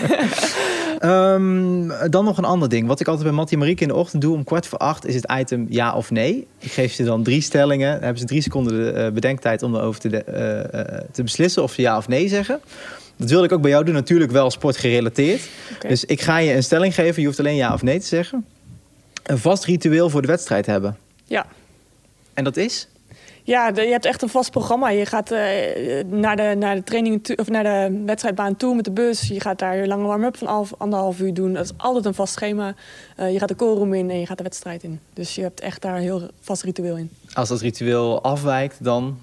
Ehm, 0.99 2.11
dan 2.11 2.25
nog 2.25 2.39
een 2.39 2.45
ander 2.45 2.69
ding. 2.69 2.87
Wat 2.87 3.01
ik 3.01 3.07
altijd 3.07 3.27
bij 3.27 3.37
Mattie 3.37 3.53
en 3.55 3.59
Marieke 3.59 3.83
in 3.83 3.89
de 3.89 3.95
ochtend 3.95 4.23
doe 4.23 4.35
om 4.35 4.45
kwart 4.45 4.67
voor 4.67 4.79
acht... 4.79 5.07
is 5.07 5.15
het 5.15 5.33
item 5.39 5.67
ja 5.69 5.95
of 5.95 6.11
nee. 6.11 6.47
Ik 6.59 6.73
geef 6.73 6.93
ze 6.93 7.05
dan 7.05 7.23
drie 7.23 7.41
stellingen. 7.41 7.93
Dan 7.93 8.03
hebben 8.03 8.19
ze 8.19 8.25
drie 8.25 8.43
seconden 8.43 8.73
de 8.73 8.91
eh, 8.91 9.13
bedenktijd 9.13 9.63
om 9.63 9.75
erover 9.75 10.01
te, 10.01 10.09
de- 10.09 10.25
eh, 10.25 10.81
eh, 10.81 11.05
te 11.13 11.23
beslissen... 11.23 11.63
of 11.63 11.73
ze 11.73 11.81
ja 11.81 11.97
of 11.97 12.09
nee 12.09 12.29
zeggen. 12.29 12.61
Dat 13.17 13.31
wilde 13.31 13.45
ik 13.47 13.53
ook 13.53 13.63
bij 13.63 13.71
jou 13.71 13.85
doen. 13.85 13.95
Natuurlijk 13.95 14.31
wel 14.31 14.51
sportgerelateerd. 14.51 15.41
Oké. 15.75 15.89
Dus 15.89 16.05
ik 16.05 16.21
ga 16.21 16.39
je 16.39 16.55
een 16.55 16.63
stelling 16.63 16.95
geven. 16.95 17.21
Je 17.21 17.27
hoeft 17.27 17.39
alleen 17.39 17.57
ja 17.57 17.73
of 17.73 17.83
nee 17.83 18.01
te 18.01 18.07
zeggen. 18.07 18.47
Een 19.23 19.39
vast 19.39 19.65
ritueel 19.65 20.11
voor 20.11 20.23
de 20.23 20.29
wedstrijd 20.29 20.67
hebben. 20.67 20.97
Ja. 21.25 21.47
En 22.35 22.45
dat 22.45 22.57
is? 22.57 22.89
Ja, 23.51 23.71
de- 23.71 23.83
je 23.83 23.91
hebt 23.91 24.05
echt 24.05 24.23
een 24.23 24.29
vast 24.29 24.51
programma. 24.51 24.89
Je 24.91 25.07
gaat 25.07 25.31
eh, 25.31 25.41
naar, 26.07 26.37
de, 26.37 26.55
naar 26.59 26.75
de 26.75 26.83
training 26.83 27.25
toe, 27.25 27.37
of 27.37 27.49
naar 27.49 27.63
de 27.63 28.03
wedstrijdbaan 28.07 28.57
toe 28.57 28.75
met 28.75 28.85
de 28.85 28.91
bus. 28.91 29.29
Je 29.29 29.41
gaat 29.41 29.59
daar 29.59 29.77
je 29.77 29.87
lange 29.87 30.07
warm-up 30.07 30.37
van 30.37 30.47
half, 30.49 30.75
anderhalf 30.79 31.21
uur 31.21 31.35
doen. 31.35 31.53
Dat 31.53 31.65
is 31.65 31.73
altijd 31.77 32.05
een 32.05 32.15
vast 32.15 32.33
schema. 32.33 32.75
Eh, 33.17 33.33
je 33.33 33.39
gaat 33.39 33.49
de 33.49 33.55
koolroom 33.55 33.95
in 33.95 34.11
en 34.11 34.19
je 34.21 34.27
gaat 34.27 34.37
de 34.37 34.43
wedstrijd 34.43 34.83
in. 34.83 35.01
Dus 35.13 35.35
je 35.35 35.43
hebt 35.43 35.61
echt 35.61 35.83
daar 35.83 35.95
een 35.97 36.03
heel 36.03 36.29
vast 36.41 36.63
ritueel 36.63 36.97
in. 36.97 37.11
Als 37.33 37.49
dat 37.49 37.61
ritueel 37.61 38.23
afwijkt, 38.23 38.85
dan... 38.85 39.19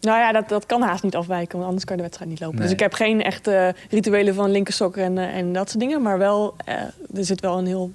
Nou 0.00 0.18
ja, 0.18 0.32
dat, 0.32 0.48
dat 0.48 0.66
kan 0.66 0.82
haast 0.82 1.02
niet 1.02 1.14
afwijken, 1.16 1.54
want 1.56 1.64
anders 1.66 1.84
kan 1.84 1.96
de 1.96 2.02
wedstrijd 2.02 2.30
niet 2.30 2.40
lopen. 2.40 2.54
Nee. 2.56 2.64
Dus 2.64 2.74
ik 2.74 2.80
heb 2.80 2.92
geen 2.92 3.22
echte 3.22 3.74
rituelen 3.90 4.34
van 4.34 4.50
linkersokken 4.50 5.02
en, 5.02 5.18
eh, 5.18 5.36
en 5.36 5.52
dat 5.52 5.68
soort 5.68 5.80
dingen. 5.80 6.02
Maar 6.02 6.18
wel, 6.18 6.54
eh, 6.64 6.74
er 7.14 7.24
zit 7.24 7.40
wel 7.40 7.58
een 7.58 7.66
heel 7.66 7.92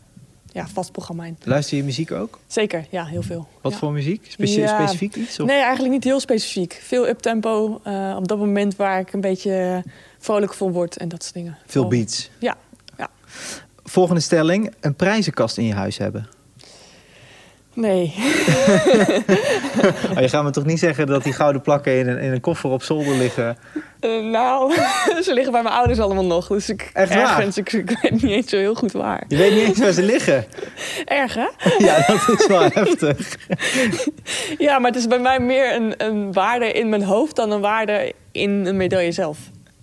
ja, 0.54 0.68
vast 0.68 0.92
programma 0.92 1.26
in. 1.26 1.38
Luister 1.44 1.78
je 1.78 1.84
muziek 1.84 2.12
ook? 2.12 2.40
Zeker, 2.48 2.86
ja, 2.90 3.06
heel 3.06 3.22
veel. 3.22 3.48
Wat 3.62 3.72
Ja. 3.72 3.78
voor 3.78 3.92
muziek? 3.92 4.26
Specie- 4.30 4.60
Ja. 4.62 4.78
Specifiek 4.80 5.16
iets? 5.16 5.40
Of? 5.40 5.48
Nee, 5.48 5.62
eigenlijk 5.62 5.94
niet 5.94 6.04
heel 6.04 6.20
specifiek. 6.20 6.80
Veel 6.84 7.08
uptempo 7.08 7.80
eh 7.84 8.16
op 8.18 8.28
dat 8.28 8.38
moment 8.38 8.76
waar 8.76 9.00
ik 9.00 9.14
een 9.14 9.22
beetje 9.22 9.84
vrolijk 10.20 10.54
van 10.54 10.72
word 10.72 10.98
en 10.98 11.08
dat 11.10 11.22
soort 11.24 11.34
dingen. 11.36 11.58
Veel 11.66 11.88
beats. 11.88 12.30
Ja, 12.40 12.58
ja. 12.98 13.10
Volgende 13.84 14.22
stelling. 14.22 14.74
Een 14.80 14.96
prijzenkast 14.96 15.58
in 15.58 15.66
je 15.66 15.74
huis 15.74 15.98
hebben. 15.98 16.28
Nee. 17.74 18.14
Oh, 20.16 20.20
je 20.20 20.30
gaat 20.30 20.44
me 20.44 20.50
toch 20.50 20.66
niet 20.66 20.80
zeggen 20.80 21.08
dat 21.08 21.24
die 21.24 21.34
gouden 21.34 21.62
plakken 21.62 21.98
in 21.98 22.08
een, 22.08 22.18
in 22.20 22.32
een 22.32 22.42
koffer 22.42 22.70
op 22.70 22.84
zolder 22.84 23.16
liggen? 23.18 23.58
Eh, 24.00 24.24
nou, 24.24 24.74
ze 25.26 25.34
liggen 25.34 25.52
bij 25.52 25.64
mijn 25.64 25.76
ouders 25.76 26.00
allemaal 26.00 26.26
nog. 26.26 26.48
Dus 26.48 26.70
ik 26.70 26.90
Echt 26.94 27.14
waar? 27.14 27.38
ergens, 27.38 27.58
ik, 27.58 27.74
ik 27.74 27.98
weet 28.02 28.12
niet 28.12 28.24
eens 28.32 28.50
zo 28.50 28.58
heel 28.58 28.76
goed 28.76 28.92
waar. 28.92 29.24
Je 29.28 29.38
weet 29.38 29.54
niet 29.54 29.64
eens 29.64 29.80
waar 29.80 29.92
ze 29.92 30.04
liggen. 30.04 30.46
Erg, 31.06 31.34
hè? 31.34 31.48
Ja, 31.86 32.04
dat 32.08 32.40
is 32.40 32.48
wel 32.48 32.62
heftig. 32.84 33.36
Ja, 34.58 34.80
maar 34.80 34.92
het 34.92 35.00
is 35.00 35.08
bij 35.08 35.20
mij 35.20 35.40
meer 35.40 35.76
een, 35.76 35.94
een 35.98 36.34
waarde 36.34 36.72
in 36.72 36.90
mijn 36.90 37.04
hoofd 37.04 37.36
dan 37.36 37.52
een 37.52 37.62
waarde 37.62 38.14
in 38.32 38.66
een 38.66 38.78
medaille 38.78 39.12
zelf. 39.12 39.38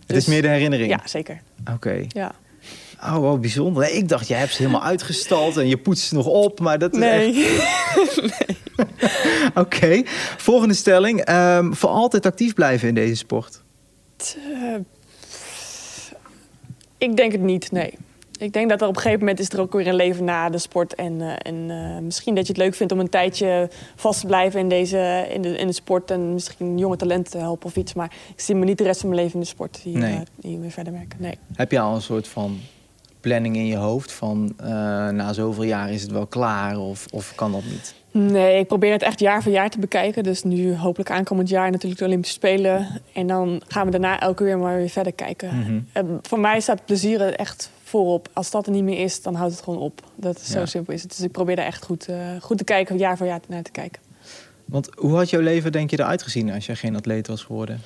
Het 0.07 0.17
is 0.17 0.27
meer 0.27 0.43
de 0.43 0.49
herinnering. 0.49 0.91
Ja, 0.91 1.01
zeker. 1.05 1.41
Oké. 1.75 2.05
Ja. 2.09 2.33
Oh, 3.03 3.17
wow, 3.17 3.41
bijzonder. 3.41 3.83
Nee, 3.83 3.93
ik 3.93 4.09
dacht, 4.09 4.29
jij 4.29 4.39
hebt 4.39 4.53
ze 4.53 4.59
helemaal 4.63 4.83
uitgestald 4.83 5.57
en 5.57 5.69
je 5.69 5.77
poetst 5.79 6.07
ze 6.09 6.15
nog 6.15 6.27
op, 6.27 6.61
maar 6.61 6.79
dat 6.79 6.95
is 6.97 7.01
echt... 7.03 7.35
Nee. 8.77 8.87
Oké. 9.55 10.03
Volgende 10.37 10.75
stelling. 10.75 11.21
Ehm, 11.21 11.73
voor 11.73 11.89
altijd 11.91 12.27
actief 12.27 12.55
blijven 12.55 12.89
in 12.89 12.95
deze 12.95 13.15
sport. 13.15 13.63
Eh, 14.19 14.75
ik 16.99 17.17
denk 17.17 17.33
het 17.33 17.41
niet, 17.41 17.73
nee. 17.73 17.95
Ik 18.39 18.53
denk 18.53 18.69
dat 18.69 18.81
er 18.81 18.89
op 18.89 18.95
een 18.97 19.01
gegeven 19.03 19.21
moment 19.21 19.41
is 19.41 19.49
er 19.49 19.61
ook 19.61 19.73
weer 19.73 19.87
een 19.87 19.95
leven 19.95 20.25
na 20.25 20.51
de 20.51 20.59
sport. 20.59 20.95
En, 20.95 21.21
eh, 21.21 21.53
en 21.53 21.71
eh, 21.71 21.99
misschien 22.03 22.35
dat 22.35 22.47
je 22.47 22.53
het 22.53 22.63
leuk 22.63 22.75
vindt 22.75 22.93
om 22.93 23.01
een 23.01 23.09
tijdje 23.09 23.71
vast 23.97 24.21
te 24.21 24.27
blijven 24.27 24.61
in, 24.61 24.69
deze, 24.69 25.27
in, 25.33 25.43
de, 25.43 25.57
in 25.59 25.67
de 25.67 25.73
sport. 25.73 26.11
En 26.11 26.33
misschien 26.33 26.79
jonge 26.79 26.97
talenten 26.97 27.33
te 27.33 27.39
helpen 27.39 27.67
of 27.67 27.77
iets. 27.77 27.95
Maar 27.95 28.13
ik 28.37 28.41
zie 28.41 28.55
me 28.55 28.65
niet 28.65 28.79
de 28.79 28.85
rest 28.85 29.01
van 29.01 29.09
mijn 29.09 29.21
leven 29.21 29.35
in 29.35 29.41
de 29.41 29.47
sport 29.47 29.77
hier, 29.77 29.99
Nee. 29.99 30.15
eh, 30.15 30.21
hier 30.41 30.61
weer 30.61 30.71
verder 30.71 30.93
werken. 30.93 31.19
Nee. 31.21 31.39
Heb 31.55 31.71
je 31.71 31.81
al 31.81 31.95
een 31.95 32.03
soort 32.03 32.29
van 32.29 32.59
planning 33.29 33.57
in 33.57 33.67
je 33.67 33.77
hoofd 33.77 34.13
van 34.13 34.53
eh, 34.57 34.67
na 35.09 35.33
zoveel 35.33 35.63
jaar 35.63 35.91
is 35.93 36.03
het 36.03 36.11
wel 36.11 36.27
klaar 36.27 36.79
of, 36.79 37.07
of 37.11 37.33
kan 37.35 37.53
dat 37.53 37.63
niet? 37.65 37.95
Nee, 38.11 38.59
ik 38.59 38.67
probeer 38.67 38.93
het 38.93 39.03
echt 39.03 39.21
jaar 39.21 39.43
voor 39.43 39.53
jaar 39.53 39.71
te 39.71 39.79
bekijken. 39.79 40.23
Dus 40.23 40.43
nu 40.43 40.75
hopelijk 40.77 41.11
aankomend 41.11 41.49
jaar 41.49 41.71
natuurlijk 41.71 42.01
de 42.01 42.07
Olympische 42.07 42.35
Spelen. 42.37 43.01
En 43.13 43.27
dan 43.27 43.63
gaan 43.69 43.85
we 43.85 43.91
daarna 43.91 44.21
elke 44.21 44.45
weer 44.45 44.59
maar 44.59 44.77
weer 44.77 44.89
verder 44.89 45.13
kijken. 45.13 45.59
Mhm. 45.95 46.07
Voor 46.23 46.41
mij 46.41 46.61
staat 46.61 46.85
plezier 46.85 47.21
er 47.21 47.35
echt 47.35 47.71
voorop. 47.83 48.29
Als 48.33 48.51
dat 48.51 48.67
er 48.67 48.73
niet 48.73 48.83
meer 48.85 48.99
is, 49.01 49.23
dan 49.23 49.35
houdt 49.35 49.53
het 49.55 49.63
gewoon 49.65 49.81
op. 49.81 50.01
Dat 50.15 50.41
is 50.41 50.47
Ja. 50.49 50.53
zo 50.59 50.65
simpel 50.65 50.95
is 50.95 51.03
het. 51.03 51.11
Dus 51.11 51.21
ik 51.21 51.33
probeer 51.33 51.57
daar 51.57 51.67
echt 51.67 51.85
goed, 51.85 52.07
eh, 52.09 52.17
goed 52.41 52.59
te 52.59 52.65
kijken, 52.65 52.99
jaar 52.99 53.17
voor 53.17 53.27
jaar 53.27 53.41
naar 53.49 53.63
te 53.63 53.71
kijken. 53.71 54.03
Want 54.65 54.89
hoe 54.95 55.17
had 55.17 55.31
jouw 55.31 55.41
leven 55.41 55.73
denk 55.73 55.91
je 55.91 56.01
eruit 56.01 56.23
gezien 56.23 56.51
als 56.53 56.67
je 56.67 56.77
geen 56.77 56.97
atleet 56.97 57.27
was 57.27 57.43
geworden? 57.43 57.81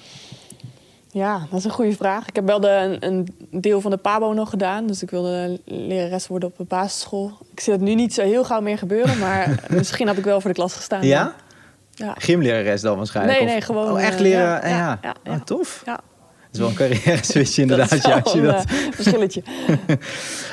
Ja, 1.13 1.47
dat 1.51 1.59
is 1.59 1.65
een 1.65 1.71
goede 1.71 1.97
vraag. 1.97 2.29
Ik 2.29 2.35
heb 2.35 2.47
wel 2.47 2.61
de, 2.61 2.97
een, 3.01 3.29
deel 3.51 3.81
van 3.81 3.91
de 3.91 3.97
PABO 3.97 4.33
nog 4.33 4.51
gedaan. 4.51 4.87
Dus 4.87 5.03
ik 5.03 5.11
wilde 5.11 5.61
lerares 5.65 6.27
worden 6.27 6.49
op 6.49 6.57
de 6.57 6.65
basisschool. 6.65 7.33
Ik 7.53 7.61
zie 7.61 7.73
dat 7.73 7.83
nu 7.83 7.95
niet 7.95 8.15
zo 8.15 8.23
heel 8.23 8.45
gauw 8.45 8.61
meer 8.61 8.79
gebeuren. 8.79 9.19
Maar 9.19 9.55
misschien 9.71 10.07
had 10.07 10.17
ik 10.17 10.25
wel 10.25 10.41
voor 10.41 10.51
de 10.51 10.57
klas 10.57 10.75
gestaan. 10.75 11.07
Ja? 11.07 11.35
Ja. 11.95 12.15
Gymlerares 12.19 12.81
dan 12.81 12.97
waarschijnlijk? 12.97 13.39
Nee, 13.39 13.49
nee, 13.49 13.61
gewoon, 13.61 13.91
Oh, 13.93 14.03
echt 14.03 14.15
eh, 14.15 14.21
leren? 14.21 14.43
ja, 14.43 14.63
en 14.63 14.71
ja, 14.77 14.99
ja. 15.03 15.15
Oh, 15.33 15.41
tof. 15.45 15.83
ja. 15.87 15.93
Dat 16.51 16.53
is 16.53 16.59
wel 16.59 16.69
een 16.69 16.75
carrière 16.75 17.25
switch 17.25 17.59
inderdaad. 17.65 18.03
Ja, 18.03 18.19
als 18.19 18.33
je 18.33 18.39
een 18.39 18.45
dat... 18.45 18.65
eh, 18.65 18.73
verschilletje. 18.91 19.43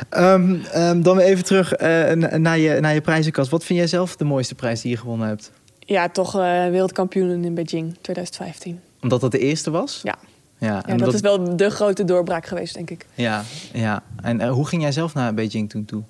Ehm, 0.10 0.56
ehm, 0.72 1.02
dan 1.02 1.16
weer 1.18 1.26
even 1.26 1.44
terug 1.44 1.74
eh, 1.74 2.12
na- 2.12 2.38
naar, 2.38 2.58
je, 2.58 2.80
naar 2.80 2.94
je 2.94 3.02
prijzenkast. 3.02 3.50
Wat 3.52 3.64
vind 3.64 3.80
jij 3.80 3.88
zelf 3.88 4.16
de 4.16 4.24
mooiste 4.24 4.56
prijs 4.56 4.82
die 4.82 4.92
je 4.92 4.98
gewonnen 4.98 5.28
hebt? 5.28 5.52
Ja, 5.80 6.10
toch 6.10 6.36
eh 6.36 6.42
wereldkampioen 6.70 7.44
in 7.44 7.54
Beijing 7.54 7.98
2015. 8.02 8.80
Omdat 9.02 9.22
dat 9.22 9.32
de 9.32 9.40
eerste 9.40 9.72
was? 9.72 10.00
Ja, 10.04 10.16
Ja, 10.58 10.86
en 10.86 10.98
dat 10.98 11.14
is 11.14 11.22
wel 11.22 11.56
de 11.56 11.70
grote 11.70 12.04
doorbraak 12.04 12.46
geweest, 12.46 12.74
denk 12.74 12.90
ik. 12.90 13.06
Ja, 13.14 13.44
ja. 13.74 14.04
En 14.22 14.42
eh, 14.42 14.52
hoe 14.52 14.68
ging 14.68 14.82
jij 14.82 14.92
zelf 14.92 15.14
naar 15.14 15.34
Beijing 15.34 15.70
toen 15.70 15.86
toe? 15.86 16.04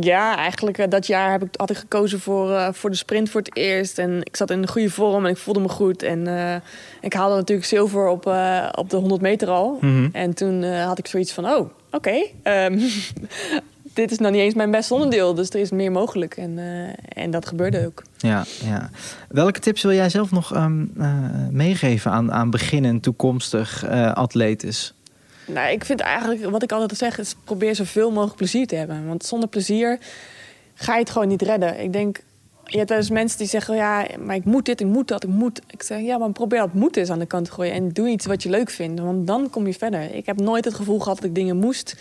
Ja, 0.00 0.36
eigenlijk 0.36 0.78
eh, 0.78 0.88
dat 0.88 1.06
jaar 1.06 1.30
heb 1.30 1.42
ik, 1.42 1.48
had 1.56 1.70
ik 1.70 1.76
gekozen 1.76 2.20
voor, 2.20 2.52
eh, 2.52 2.68
voor 2.72 2.90
de 2.90 2.96
sprint 2.96 3.30
voor 3.30 3.40
het 3.40 3.56
eerst. 3.56 3.98
En 3.98 4.20
ik 4.22 4.36
zat 4.36 4.50
in 4.50 4.58
een 4.58 4.68
goede 4.68 4.90
vorm 4.90 5.24
en 5.24 5.30
ik 5.30 5.36
voelde 5.36 5.60
me 5.60 5.68
goed. 5.68 6.02
En 6.02 6.26
ik 7.00 7.12
haalde 7.12 7.36
natuurlijk 7.36 7.68
zilver 7.68 8.08
op, 8.08 8.26
op 8.74 8.90
de 8.90 8.96
100 8.96 9.20
meter 9.20 9.48
al. 9.48 9.78
Mhm. 9.80 10.08
En 10.12 10.34
toen 10.34 10.64
had 10.64 10.98
ik 10.98 11.06
zoiets 11.06 11.32
van, 11.32 11.46
oh, 11.46 11.70
oké. 11.90 12.26
ehm, 12.42 12.78
dit 13.92 14.10
is 14.10 14.18
nou 14.18 14.32
niet 14.32 14.40
eens 14.40 14.54
mijn 14.54 14.70
beste 14.70 14.94
onderdeel, 14.94 15.34
dus 15.34 15.50
er 15.50 15.60
is 15.60 15.70
meer 15.70 15.92
mogelijk. 15.92 16.36
En, 16.36 16.58
eh, 16.58 17.22
en 17.22 17.30
dat 17.30 17.46
gebeurde 17.46 17.86
ook. 17.86 18.02
Ja, 18.16 18.44
ja. 18.64 18.90
Welke 19.28 19.60
tips 19.60 19.82
wil 19.82 19.92
jij 19.92 20.08
zelf 20.08 20.30
nog 20.30 20.54
ehm, 20.54 20.84
eh, 20.98 21.14
meegeven 21.50 22.10
aan, 22.10 22.32
aan 22.32 22.50
beginnend 22.50 23.02
toekomstig 23.02 23.84
eh 23.84 24.12
atletes? 24.12 24.94
Nou, 25.46 25.72
ik 25.72 25.84
vind 25.84 26.00
eigenlijk, 26.00 26.50
wat 26.50 26.62
ik 26.62 26.72
altijd 26.72 26.98
zeg, 26.98 27.18
is 27.18 27.34
probeer 27.44 27.74
zoveel 27.74 28.10
mogelijk 28.10 28.36
plezier 28.36 28.66
te 28.66 28.74
hebben. 28.74 29.06
Want 29.06 29.24
zonder 29.24 29.48
plezier 29.48 29.98
ga 30.74 30.92
je 30.92 31.00
het 31.00 31.10
gewoon 31.10 31.28
niet 31.28 31.42
redden. 31.42 31.80
Ik 31.80 31.92
denk, 31.92 32.20
je 32.72 32.78
hebt 32.78 32.90
eens 32.90 33.10
mensen 33.10 33.38
die 33.38 33.46
zeggen, 33.46 33.74
ja, 33.74 34.06
maar 34.24 34.36
ik 34.36 34.44
moet 34.44 34.64
dit, 34.64 34.80
ik 34.80 34.86
moet 34.86 35.08
dat, 35.08 35.22
ik 35.22 35.30
moet. 35.30 35.60
Ik 35.70 35.82
zeg, 35.82 36.00
ja, 36.00 36.18
maar 36.18 36.32
probeer 36.32 36.58
dat 36.58 36.72
moeten 36.72 37.00
eens 37.00 37.10
aan 37.10 37.18
de 37.18 37.26
kant 37.26 37.44
te 37.44 37.52
gooien. 37.52 37.72
En 37.72 37.88
doe 37.88 38.08
iets 38.08 38.26
wat 38.26 38.42
je 38.42 38.50
leuk 38.50 38.70
vindt, 38.70 39.00
want 39.00 39.26
dan 39.26 39.50
kom 39.50 39.66
je 39.66 39.74
verder. 39.74 40.14
Ik 40.14 40.26
heb 40.26 40.40
nooit 40.40 40.64
het 40.64 40.74
gevoel 40.74 40.98
gehad 40.98 41.16
dat 41.16 41.26
ik 41.26 41.34
dingen 41.34 41.56
moest. 41.56 41.96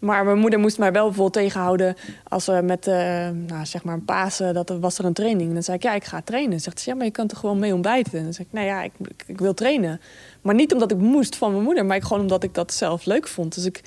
Maar 0.00 0.24
mijn 0.24 0.38
moeder 0.38 0.58
moest 0.58 0.78
mij 0.78 0.92
wel 0.92 1.04
bijvoorbeeld 1.04 1.44
tegenhouden 1.44 1.96
als 2.28 2.46
we 2.46 2.60
met, 2.64 2.86
eh, 2.86 2.94
nou, 3.46 3.66
zeg 3.66 3.84
maar, 3.84 3.94
een 3.94 4.04
Pasen, 4.04 4.54
dat 4.54 4.70
er 4.70 4.80
was 4.80 4.98
er 4.98 5.04
een 5.04 5.12
training. 5.12 5.48
En 5.48 5.54
dan 5.54 5.62
zei 5.62 5.76
ik, 5.76 5.82
ja, 5.82 5.94
ik 5.94 6.04
ga 6.04 6.20
trainen. 6.22 6.60
Zegt 6.60 6.80
ze, 6.80 6.90
ja, 6.90 6.96
maar 6.96 7.04
je 7.04 7.12
kan 7.12 7.26
toch 7.26 7.38
gewoon 7.38 7.58
mee 7.58 7.74
ontbijten? 7.74 8.18
En 8.18 8.24
dan 8.24 8.32
zeg 8.32 8.46
ik, 8.46 8.52
nou 8.52 8.66
ja, 8.66 8.82
ik, 8.82 8.92
ik, 8.98 9.24
ik 9.26 9.38
wil 9.38 9.54
trainen. 9.54 10.00
Maar 10.40 10.54
niet 10.54 10.72
omdat 10.72 10.90
ik 10.90 10.98
moest 10.98 11.36
van 11.36 11.50
mijn 11.50 11.62
moeder, 11.62 11.86
maar 11.86 11.96
ik, 11.96 12.02
gewoon 12.02 12.22
omdat 12.22 12.42
ik 12.42 12.54
dat 12.54 12.72
zelf 12.72 13.04
leuk 13.04 13.28
vond. 13.28 13.54
Dus 13.54 13.64
ik, 13.64 13.82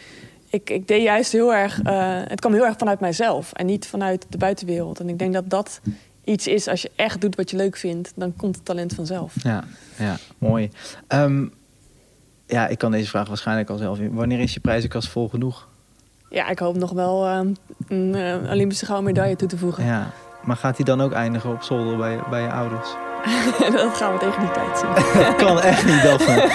ik, 0.49 0.69
ik 0.69 0.87
deed 0.87 1.01
juist 1.01 1.31
heel 1.31 1.53
erg, 1.53 1.81
eh, 1.81 2.21
het 2.27 2.39
kwam 2.39 2.53
heel 2.53 2.65
erg 2.65 2.77
vanuit 2.77 2.99
mijzelf 2.99 3.53
en 3.53 3.65
niet 3.65 3.87
vanuit 3.87 4.25
de 4.29 4.37
buitenwereld. 4.37 4.99
En 4.99 5.09
ik 5.09 5.19
denk 5.19 5.33
dat 5.33 5.49
dat 5.49 5.81
iets 6.23 6.47
is, 6.47 6.67
als 6.67 6.81
je 6.81 6.91
echt 6.95 7.21
doet 7.21 7.35
wat 7.35 7.49
je 7.49 7.57
leuk 7.57 7.77
vindt, 7.77 8.11
dan 8.15 8.35
komt 8.35 8.55
het 8.55 8.65
talent 8.65 8.93
vanzelf. 8.93 9.33
Ja, 9.43 9.63
ja 9.97 10.17
mooi. 10.37 10.69
Ehm, 11.07 11.47
ja, 12.45 12.67
ik 12.67 12.77
kan 12.77 12.91
deze 12.91 13.09
vraag 13.09 13.27
waarschijnlijk 13.27 13.69
al 13.69 13.77
zelf 13.77 13.99
in. 13.99 14.13
Wanneer 14.13 14.39
is 14.39 14.53
je 14.53 14.59
prijzenkast 14.59 15.07
vol 15.07 15.29
genoeg? 15.29 15.67
Ja, 16.29 16.49
ik 16.49 16.59
hoop 16.59 16.75
nog 16.75 16.91
wel 16.91 17.25
eh, 17.25 17.39
een 17.87 18.15
eh, 18.15 18.51
Olympische 18.51 18.85
gouden 18.85 19.07
medaille 19.07 19.35
toe 19.35 19.47
te 19.47 19.57
voegen. 19.57 19.85
Ja. 19.85 20.11
Maar 20.43 20.55
gaat 20.55 20.75
die 20.75 20.85
dan 20.85 21.01
ook 21.01 21.11
eindigen 21.11 21.51
op 21.51 21.61
zolder 21.61 21.97
bij, 21.97 22.19
bij 22.29 22.41
je 22.41 22.51
ouders? 22.51 22.95
dat 23.71 23.97
gaan 23.97 24.13
we 24.13 24.19
tegen 24.19 24.39
die 24.39 24.51
tijd 24.51 24.79
zien. 24.79 24.89
Dat 25.23 25.35
kan 25.35 25.61
echt 25.61 25.85
niet, 25.85 26.03
Daphne. 26.03 26.49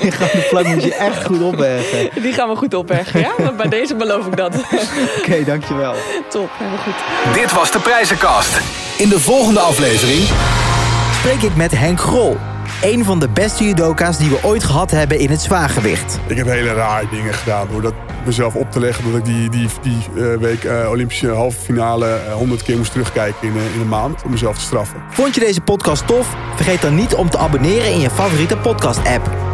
Die 0.00 0.10
gouden 0.12 0.48
plak 0.48 0.66
moet 0.66 0.82
je 0.82 0.94
echt 0.94 1.24
goed 1.24 1.42
opbergen. 1.42 2.22
Die 2.22 2.32
gaan 2.32 2.48
we 2.48 2.56
goed 2.56 2.74
opbergen, 2.74 3.20
ja? 3.20 3.30
Maar 3.38 3.54
bij 3.54 3.68
deze 3.68 3.94
beloof 3.94 4.26
ik 4.26 4.36
dat. 4.36 4.54
Oké, 5.18 5.44
dankjewel. 5.44 5.94
Top, 6.28 6.50
helemaal 6.58 6.78
goed. 6.78 7.34
Dit 7.34 7.52
was 7.52 7.72
de 7.72 7.78
prijzenkast. 7.78 8.60
In 8.96 9.08
de 9.08 9.20
volgende 9.20 9.60
aflevering 9.60 10.28
Spreek 11.20 11.42
ik 11.42 11.56
met 11.56 11.78
Henk 11.78 12.00
Grol. 12.00 12.36
Een 12.82 13.04
van 13.04 13.18
de 13.18 13.28
beste 13.28 13.64
judoka's 13.64 14.18
die 14.18 14.30
we 14.30 14.38
ooit 14.42 14.64
gehad 14.64 14.90
hebben 14.90 15.18
in 15.18 15.30
het 15.30 15.40
zwaargewicht. 15.40 16.18
Ik 16.26 16.36
heb 16.36 16.46
hele 16.46 16.72
rare 16.72 17.06
dingen 17.10 17.34
gedaan 17.34 17.68
door 17.70 17.82
dat 17.82 17.94
mezelf 18.24 18.54
op 18.54 18.70
te 18.70 18.80
leggen. 18.80 19.04
Dat 19.04 19.18
ik 19.18 19.24
die, 19.24 19.50
die, 19.50 19.68
die 19.82 20.24
eh, 20.24 20.36
week 20.36 20.64
eh, 20.64 20.90
Olympische 20.90 21.28
halve 21.28 21.60
finale 21.60 22.06
eh, 22.06 22.32
100 22.32 22.62
keer 22.62 22.76
moest 22.76 22.92
terugkijken 22.92 23.48
in, 23.48 23.54
in 23.74 23.80
een 23.80 23.88
maand. 23.88 24.22
Om 24.22 24.30
mezelf 24.30 24.54
te 24.54 24.64
straffen. 24.64 25.02
Vond 25.10 25.34
je 25.34 25.40
deze 25.40 25.60
podcast 25.60 26.06
tof? 26.06 26.36
Vergeet 26.56 26.82
dan 26.82 26.94
niet 26.94 27.14
om 27.14 27.30
te 27.30 27.38
abonneren 27.38 27.92
in 27.92 28.00
je 28.00 28.10
favoriete 28.10 28.56
podcast 28.56 29.06
app. 29.06 29.49